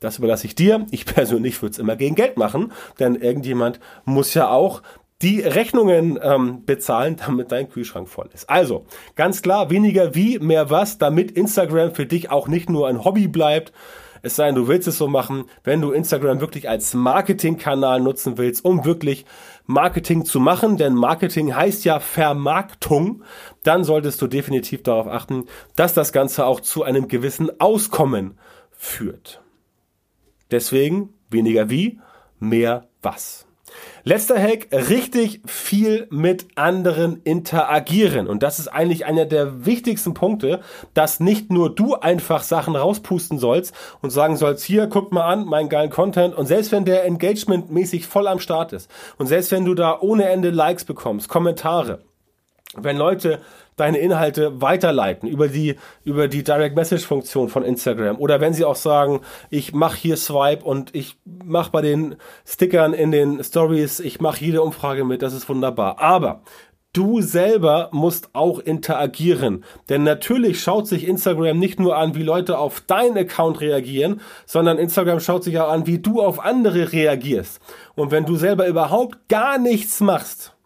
das 0.00 0.18
überlasse 0.18 0.46
ich 0.46 0.54
dir. 0.54 0.86
Ich 0.90 1.06
persönlich 1.14 1.60
würde 1.62 1.72
es 1.72 1.78
immer 1.78 1.96
gegen 1.96 2.16
Geld 2.16 2.36
machen, 2.36 2.72
denn 2.98 3.14
irgendjemand 3.14 3.78
muss 4.04 4.34
ja 4.34 4.50
auch 4.50 4.82
die 5.22 5.40
Rechnungen 5.40 6.18
ähm, 6.22 6.64
bezahlen, 6.64 7.16
damit 7.16 7.52
dein 7.52 7.68
Kühlschrank 7.68 8.08
voll 8.08 8.30
ist. 8.32 8.48
Also, 8.48 8.86
ganz 9.16 9.42
klar, 9.42 9.68
weniger 9.68 10.14
wie, 10.14 10.38
mehr 10.38 10.70
was, 10.70 10.96
damit 10.96 11.30
Instagram 11.32 11.94
für 11.94 12.06
dich 12.06 12.30
auch 12.30 12.48
nicht 12.48 12.70
nur 12.70 12.88
ein 12.88 13.04
Hobby 13.04 13.28
bleibt, 13.28 13.72
es 14.22 14.36
sei 14.36 14.46
denn, 14.46 14.54
du 14.54 14.68
willst 14.68 14.88
es 14.88 14.98
so 14.98 15.08
machen, 15.08 15.44
wenn 15.64 15.80
du 15.80 15.92
Instagram 15.92 16.40
wirklich 16.40 16.68
als 16.68 16.94
Marketingkanal 16.94 18.00
nutzen 18.00 18.38
willst, 18.38 18.64
um 18.64 18.84
wirklich 18.84 19.24
Marketing 19.66 20.24
zu 20.24 20.40
machen, 20.40 20.76
denn 20.76 20.94
Marketing 20.94 21.54
heißt 21.54 21.84
ja 21.84 22.00
Vermarktung, 22.00 23.22
dann 23.62 23.84
solltest 23.84 24.20
du 24.22 24.26
definitiv 24.26 24.82
darauf 24.82 25.06
achten, 25.06 25.44
dass 25.76 25.94
das 25.94 26.12
Ganze 26.12 26.46
auch 26.46 26.60
zu 26.60 26.82
einem 26.82 27.08
gewissen 27.08 27.60
Auskommen 27.60 28.38
führt. 28.70 29.42
Deswegen 30.50 31.14
weniger 31.30 31.70
wie, 31.70 32.00
mehr 32.38 32.88
was. 33.02 33.46
Letzter 34.04 34.40
Hack, 34.40 34.68
richtig 34.72 35.42
viel 35.46 36.06
mit 36.10 36.46
anderen 36.56 37.20
interagieren. 37.24 38.26
Und 38.26 38.42
das 38.42 38.58
ist 38.58 38.68
eigentlich 38.68 39.06
einer 39.06 39.26
der 39.26 39.66
wichtigsten 39.66 40.14
Punkte, 40.14 40.60
dass 40.94 41.20
nicht 41.20 41.50
nur 41.50 41.74
du 41.74 41.94
einfach 41.94 42.42
Sachen 42.42 42.76
rauspusten 42.76 43.38
sollst 43.38 43.74
und 44.00 44.10
sagen 44.10 44.36
sollst, 44.36 44.64
hier, 44.64 44.86
guck 44.86 45.12
mal 45.12 45.26
an, 45.26 45.44
meinen 45.44 45.68
geilen 45.68 45.90
Content. 45.90 46.34
Und 46.34 46.46
selbst 46.46 46.72
wenn 46.72 46.84
der 46.84 47.04
Engagement-mäßig 47.04 48.06
voll 48.06 48.26
am 48.26 48.40
Start 48.40 48.72
ist 48.72 48.90
und 49.18 49.26
selbst 49.26 49.52
wenn 49.52 49.64
du 49.64 49.74
da 49.74 49.98
ohne 50.00 50.28
Ende 50.28 50.50
Likes 50.50 50.84
bekommst, 50.84 51.28
Kommentare, 51.28 52.00
wenn 52.76 52.96
Leute 52.96 53.40
deine 53.76 53.98
Inhalte 53.98 54.60
weiterleiten 54.60 55.28
über 55.28 55.48
die 55.48 55.76
über 56.04 56.28
die 56.28 56.44
Direct 56.44 56.76
Message 56.76 57.06
Funktion 57.06 57.48
von 57.48 57.64
Instagram 57.64 58.18
oder 58.18 58.40
wenn 58.40 58.54
sie 58.54 58.64
auch 58.64 58.76
sagen, 58.76 59.20
ich 59.48 59.72
mache 59.72 59.96
hier 59.96 60.16
Swipe 60.16 60.64
und 60.64 60.94
ich 60.94 61.16
mache 61.24 61.70
bei 61.70 61.80
den 61.80 62.16
Stickern 62.44 62.92
in 62.92 63.10
den 63.10 63.42
Stories, 63.42 64.00
ich 64.00 64.20
mache 64.20 64.44
jede 64.44 64.62
Umfrage 64.62 65.04
mit, 65.04 65.22
das 65.22 65.32
ist 65.32 65.48
wunderbar. 65.48 66.00
Aber 66.00 66.42
Du 66.92 67.20
selber 67.20 67.88
musst 67.92 68.30
auch 68.32 68.58
interagieren. 68.58 69.64
Denn 69.88 70.02
natürlich 70.02 70.60
schaut 70.60 70.88
sich 70.88 71.06
Instagram 71.06 71.56
nicht 71.56 71.78
nur 71.78 71.96
an, 71.96 72.16
wie 72.16 72.24
Leute 72.24 72.58
auf 72.58 72.80
deinen 72.80 73.16
Account 73.16 73.60
reagieren, 73.60 74.20
sondern 74.44 74.76
Instagram 74.76 75.20
schaut 75.20 75.44
sich 75.44 75.56
auch 75.60 75.70
an, 75.70 75.86
wie 75.86 76.00
du 76.00 76.20
auf 76.20 76.40
andere 76.40 76.90
reagierst. 76.90 77.60
Und 77.94 78.10
wenn 78.10 78.24
du 78.26 78.34
selber 78.34 78.66
überhaupt 78.66 79.28
gar 79.28 79.58
nichts 79.58 80.00
machst 80.00 80.56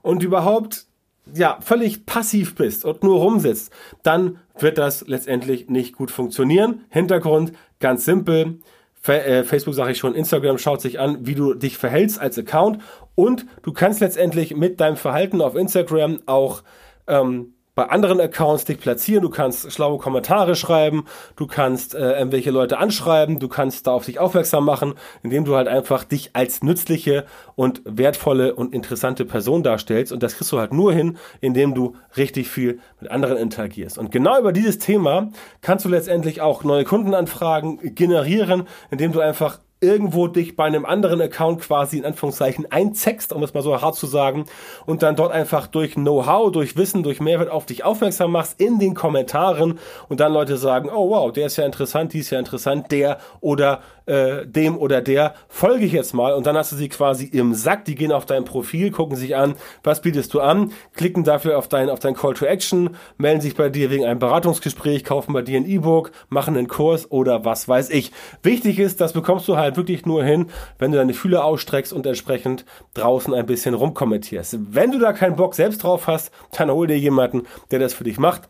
und 0.00 0.22
überhaupt 0.22 0.86
ja, 1.34 1.58
völlig 1.60 2.06
passiv 2.06 2.54
bist 2.54 2.84
und 2.84 3.02
nur 3.02 3.18
rumsitzt, 3.18 3.72
dann 4.02 4.38
wird 4.58 4.78
das 4.78 5.06
letztendlich 5.06 5.68
nicht 5.68 5.96
gut 5.96 6.10
funktionieren. 6.10 6.84
Hintergrund 6.90 7.52
ganz 7.80 8.04
simpel. 8.04 8.58
Äh, 9.06 9.44
Facebook 9.44 9.74
sage 9.74 9.92
ich 9.92 9.98
schon, 9.98 10.14
Instagram 10.14 10.58
schaut 10.58 10.80
sich 10.80 10.98
an, 10.98 11.26
wie 11.26 11.34
du 11.34 11.54
dich 11.54 11.78
verhältst 11.78 12.20
als 12.20 12.38
Account 12.38 12.82
und 13.14 13.46
du 13.62 13.72
kannst 13.72 14.00
letztendlich 14.00 14.56
mit 14.56 14.80
deinem 14.80 14.96
Verhalten 14.96 15.40
auf 15.40 15.54
Instagram 15.54 16.20
auch 16.26 16.62
ähm, 17.06 17.54
bei 17.76 17.90
anderen 17.90 18.18
Accounts 18.20 18.64
dich 18.64 18.80
platzieren, 18.80 19.22
du 19.22 19.28
kannst 19.28 19.70
schlaue 19.70 19.98
Kommentare 19.98 20.56
schreiben, 20.56 21.04
du 21.36 21.46
kannst 21.46 21.94
äh, 21.94 22.18
irgendwelche 22.18 22.50
Leute 22.50 22.78
anschreiben, 22.78 23.38
du 23.38 23.48
kannst 23.48 23.86
da 23.86 23.92
auf 23.92 24.06
dich 24.06 24.18
aufmerksam 24.18 24.64
machen, 24.64 24.94
indem 25.22 25.44
du 25.44 25.54
halt 25.56 25.68
einfach 25.68 26.04
dich 26.04 26.30
als 26.32 26.62
nützliche 26.62 27.26
und 27.54 27.82
wertvolle 27.84 28.54
und 28.54 28.72
interessante 28.72 29.26
Person 29.26 29.62
darstellst. 29.62 30.10
Und 30.10 30.22
das 30.22 30.36
kriegst 30.36 30.50
du 30.52 30.58
halt 30.58 30.72
nur 30.72 30.92
hin, 30.94 31.18
indem 31.42 31.74
du 31.74 31.96
richtig 32.16 32.48
viel 32.48 32.80
mit 32.98 33.10
anderen 33.10 33.36
interagierst. 33.36 33.98
Und 33.98 34.10
genau 34.10 34.40
über 34.40 34.52
dieses 34.52 34.78
Thema 34.78 35.28
kannst 35.60 35.84
du 35.84 35.90
letztendlich 35.90 36.40
auch 36.40 36.64
neue 36.64 36.84
Kundenanfragen 36.84 37.94
generieren, 37.94 38.66
indem 38.90 39.12
du 39.12 39.20
einfach 39.20 39.58
irgendwo 39.80 40.26
dich 40.26 40.56
bei 40.56 40.64
einem 40.64 40.86
anderen 40.86 41.20
Account 41.20 41.60
quasi 41.60 41.98
in 41.98 42.06
Anführungszeichen 42.06 42.70
einzeckst, 42.70 43.32
um 43.32 43.42
es 43.42 43.52
mal 43.52 43.62
so 43.62 43.80
hart 43.80 43.94
zu 43.94 44.06
sagen, 44.06 44.46
und 44.86 45.02
dann 45.02 45.16
dort 45.16 45.32
einfach 45.32 45.66
durch 45.66 45.94
Know-how, 45.94 46.50
durch 46.50 46.76
Wissen, 46.76 47.02
durch 47.02 47.20
Mehrwert 47.20 47.50
auf 47.50 47.66
dich 47.66 47.84
aufmerksam 47.84 48.32
machst 48.32 48.58
in 48.58 48.78
den 48.78 48.94
Kommentaren 48.94 49.78
und 50.08 50.20
dann 50.20 50.32
Leute 50.32 50.56
sagen, 50.56 50.88
oh 50.88 51.10
wow, 51.10 51.30
der 51.30 51.46
ist 51.46 51.56
ja 51.56 51.66
interessant, 51.66 52.14
die 52.14 52.20
ist 52.20 52.30
ja 52.30 52.38
interessant, 52.38 52.90
der 52.90 53.18
oder 53.40 53.80
äh, 54.06 54.46
dem 54.46 54.78
oder 54.78 55.00
der 55.00 55.34
folge 55.48 55.84
ich 55.84 55.92
jetzt 55.92 56.14
mal 56.14 56.32
und 56.34 56.46
dann 56.46 56.56
hast 56.56 56.72
du 56.72 56.76
sie 56.76 56.88
quasi 56.88 57.26
im 57.26 57.54
Sack, 57.54 57.84
die 57.84 57.94
gehen 57.94 58.12
auf 58.12 58.26
dein 58.26 58.44
Profil, 58.44 58.90
gucken 58.90 59.16
sich 59.16 59.36
an, 59.36 59.54
was 59.82 60.00
bietest 60.00 60.32
du 60.34 60.40
an, 60.40 60.72
klicken 60.94 61.24
dafür 61.24 61.58
auf 61.58 61.68
dein, 61.68 61.90
auf 61.90 61.98
dein 61.98 62.14
Call 62.14 62.34
to 62.34 62.46
Action, 62.46 62.96
melden 63.18 63.40
sich 63.40 63.54
bei 63.54 63.68
dir 63.68 63.90
wegen 63.90 64.04
einem 64.04 64.18
Beratungsgespräch, 64.18 65.04
kaufen 65.04 65.32
bei 65.32 65.42
dir 65.42 65.58
ein 65.58 65.68
E-Book, 65.68 66.12
machen 66.28 66.56
einen 66.56 66.68
Kurs 66.68 67.10
oder 67.10 67.44
was 67.44 67.68
weiß 67.68 67.90
ich. 67.90 68.12
Wichtig 68.42 68.78
ist, 68.78 69.00
das 69.00 69.12
bekommst 69.12 69.48
du 69.48 69.56
halt 69.56 69.76
wirklich 69.76 70.06
nur 70.06 70.24
hin, 70.24 70.46
wenn 70.78 70.92
du 70.92 70.98
deine 70.98 71.14
Fühler 71.14 71.44
ausstreckst 71.44 71.92
und 71.92 72.06
entsprechend 72.06 72.64
draußen 72.94 73.34
ein 73.34 73.46
bisschen 73.46 73.74
rumkommentierst. 73.74 74.58
Wenn 74.70 74.92
du 74.92 74.98
da 74.98 75.12
keinen 75.12 75.36
Bock 75.36 75.54
selbst 75.54 75.82
drauf 75.82 76.06
hast, 76.06 76.32
dann 76.56 76.70
hol 76.70 76.86
dir 76.86 76.98
jemanden, 76.98 77.42
der 77.70 77.78
das 77.78 77.94
für 77.94 78.04
dich 78.04 78.18
macht 78.18 78.48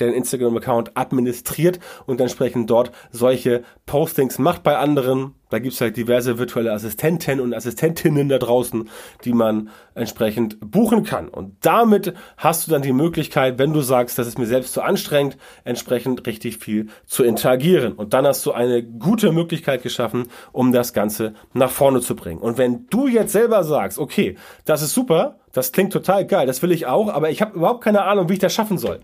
der 0.00 0.14
Instagram-Account 0.14 0.96
administriert 0.96 1.78
und 2.06 2.20
entsprechend 2.20 2.70
dort 2.70 2.90
solche 3.10 3.62
Postings 3.86 4.38
macht 4.38 4.62
bei 4.62 4.76
anderen. 4.76 5.34
Da 5.48 5.60
gibt's 5.60 5.80
halt 5.80 5.96
diverse 5.96 6.38
virtuelle 6.38 6.72
Assistenten 6.72 7.38
und 7.38 7.54
Assistentinnen 7.54 8.28
da 8.28 8.38
draußen, 8.38 8.90
die 9.24 9.32
man 9.32 9.70
entsprechend 9.94 10.58
buchen 10.60 11.04
kann. 11.04 11.28
Und 11.28 11.54
damit 11.60 12.14
hast 12.36 12.66
du 12.66 12.72
dann 12.72 12.82
die 12.82 12.92
Möglichkeit, 12.92 13.56
wenn 13.58 13.72
du 13.72 13.80
sagst, 13.80 14.18
das 14.18 14.26
ist 14.26 14.40
mir 14.40 14.46
selbst 14.46 14.72
zu 14.72 14.82
anstrengend, 14.82 15.36
entsprechend 15.62 16.26
richtig 16.26 16.58
viel 16.58 16.88
zu 17.06 17.22
interagieren. 17.22 17.92
Und 17.92 18.12
dann 18.12 18.26
hast 18.26 18.44
du 18.44 18.52
eine 18.52 18.82
gute 18.82 19.30
Möglichkeit 19.30 19.84
geschaffen, 19.84 20.24
um 20.50 20.72
das 20.72 20.92
Ganze 20.92 21.34
nach 21.52 21.70
vorne 21.70 22.00
zu 22.00 22.16
bringen. 22.16 22.40
Und 22.40 22.58
wenn 22.58 22.88
du 22.88 23.06
jetzt 23.06 23.30
selber 23.30 23.62
sagst, 23.62 24.00
okay, 24.00 24.36
das 24.64 24.82
ist 24.82 24.94
super, 24.94 25.38
das 25.52 25.70
klingt 25.70 25.92
total 25.92 26.26
geil, 26.26 26.48
das 26.48 26.60
will 26.60 26.72
ich 26.72 26.86
auch, 26.86 27.08
aber 27.08 27.30
ich 27.30 27.40
habe 27.40 27.56
überhaupt 27.56 27.84
keine 27.84 28.02
Ahnung, 28.02 28.28
wie 28.28 28.34
ich 28.34 28.40
das 28.40 28.52
schaffen 28.52 28.78
soll 28.78 29.00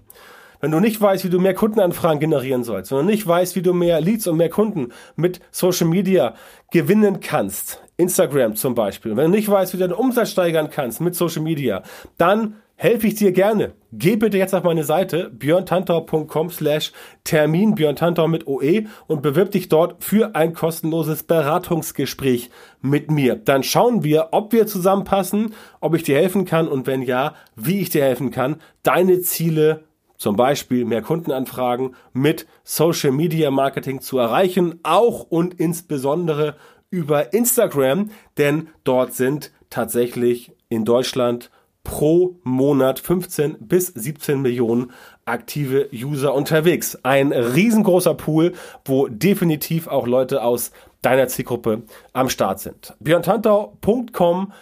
wenn 0.63 0.71
du 0.71 0.81
nicht 0.81 1.01
weißt, 1.01 1.25
wie 1.25 1.29
du 1.29 1.41
mehr 1.41 1.55
Kundenanfragen 1.55 2.21
generieren 2.21 2.63
sollst, 2.63 2.91
sondern 2.91 3.07
nicht 3.07 3.27
weißt, 3.27 3.57
wie 3.57 3.63
du 3.63 3.75
mehr 3.75 4.01
Leads 4.01 4.29
und 4.29 4.37
mehr 4.37 4.49
Kunden 4.49 4.93
mit 5.17 5.41
Social 5.51 5.89
Media 5.89 6.35
gewinnen 6.71 7.19
kannst, 7.21 7.83
Instagram 7.97 8.55
zum 8.55 8.75
Beispiel, 8.75 9.17
wenn 9.17 9.31
du 9.31 9.37
nicht 9.37 9.51
weißt, 9.51 9.75
wie 9.75 9.79
du 9.79 9.89
deinen 9.89 9.99
Umsatz 9.99 10.31
steigern 10.31 10.71
kannst 10.71 11.01
mit 11.01 11.17
Social 11.17 11.43
Media, 11.43 11.83
dann 12.17 12.55
helfe 12.77 13.09
ich 13.09 13.17
dir 13.17 13.33
gerne. 13.33 13.73
Geh 13.93 14.17
bitte 14.17 14.39
jetzt 14.39 14.55
auf 14.55 14.63
meine 14.63 14.85
Seite 14.85 15.31
björntantau.com 15.31 16.51
slash 16.51 16.93
Termin 17.25 17.75
björntantau 17.75 18.29
mit 18.29 18.47
OE 18.47 18.87
und 19.09 19.21
bewirb 19.23 19.51
dich 19.51 19.69
dort 19.69 20.03
für 20.03 20.35
ein 20.37 20.53
kostenloses 20.53 21.25
Beratungsgespräch 21.25 22.51
mit 22.81 23.11
mir. 23.11 23.35
Dann 23.35 23.65
schauen 23.65 24.05
wir, 24.05 24.29
ob 24.31 24.53
wir 24.53 24.67
zusammenpassen, 24.69 25.55
ob 25.81 25.95
ich 25.95 26.05
dir 26.05 26.17
helfen 26.17 26.45
kann 26.45 26.69
und 26.69 26.87
wenn 26.87 27.03
ja, 27.03 27.35
wie 27.57 27.81
ich 27.81 27.91
dir 27.91 28.05
helfen 28.05 28.31
kann, 28.31 28.57
deine 28.83 29.21
Ziele 29.21 29.85
zum 30.23 30.37
Beispiel 30.37 30.85
mehr 30.85 31.03
Kundenanfragen 31.03 31.97
mit 32.13 32.47
Social 32.63 33.11
Media 33.11 33.51
Marketing 33.51 34.01
zu 34.01 34.19
erreichen, 34.19 34.79
auch 34.85 35.27
und 35.29 35.55
insbesondere 35.55 36.55
über 36.91 37.33
Instagram, 37.33 38.11
denn 38.39 38.69
dort 38.85 39.15
sind 39.15 39.51
tatsächlich 39.69 40.53
in 40.69 40.85
Deutschland 40.85 41.51
pro 41.83 42.37
Monat 42.45 43.01
15 43.01 43.57
bis 43.59 43.89
17 43.89 44.41
Millionen 44.41 44.93
aktive 45.25 45.89
User 45.93 46.35
unterwegs. 46.35 46.97
Ein 47.03 47.33
riesengroßer 47.33 48.15
Pool, 48.15 48.53
wo 48.85 49.09
definitiv 49.09 49.89
auch 49.89 50.07
Leute 50.07 50.45
aus 50.45 50.71
deiner 51.01 51.27
Zielgruppe 51.27 51.83
am 52.13 52.29
Start 52.29 52.61
sind. 52.61 52.95
björntantau.com 53.01 54.53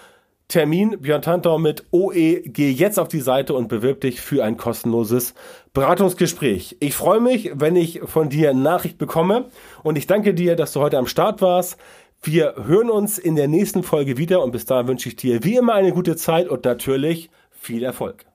Termin 0.51 0.99
Björn 1.01 1.23
Tantau 1.23 1.59
mit 1.59 1.85
OE. 1.93 2.43
Geh 2.45 2.71
jetzt 2.71 2.99
auf 2.99 3.07
die 3.07 3.21
Seite 3.21 3.55
und 3.55 3.69
bewirb 3.69 4.01
dich 4.01 4.21
für 4.21 4.45
ein 4.45 4.57
kostenloses 4.57 5.35
Beratungsgespräch. 5.73 6.77
Ich 6.81 6.95
freue 6.95 7.21
mich, 7.21 7.53
wenn 7.55 7.77
ich 7.77 8.01
von 8.05 8.29
dir 8.29 8.53
Nachricht 8.53 8.99
bekomme 8.99 9.47
und 9.85 9.97
ich 9.97 10.09
danke 10.09 10.35
dir, 10.35 10.57
dass 10.57 10.73
du 10.73 10.81
heute 10.81 10.99
am 10.99 11.07
Start 11.07 11.41
warst. 11.41 11.79
Wir 12.21 12.57
hören 12.67 12.91
uns 12.91 13.17
in 13.17 13.37
der 13.37 13.47
nächsten 13.47 13.85
Folge 13.85 14.19
wieder 14.19 14.43
und 14.43 14.51
bis 14.51 14.67
dahin 14.67 14.89
wünsche 14.89 15.09
ich 15.09 15.17
dir 15.17 15.45
wie 15.45 15.57
immer 15.57 15.75
eine 15.75 15.93
gute 15.93 16.17
Zeit 16.17 16.49
und 16.49 16.65
natürlich 16.65 17.31
viel 17.53 17.85
Erfolg. 17.85 18.30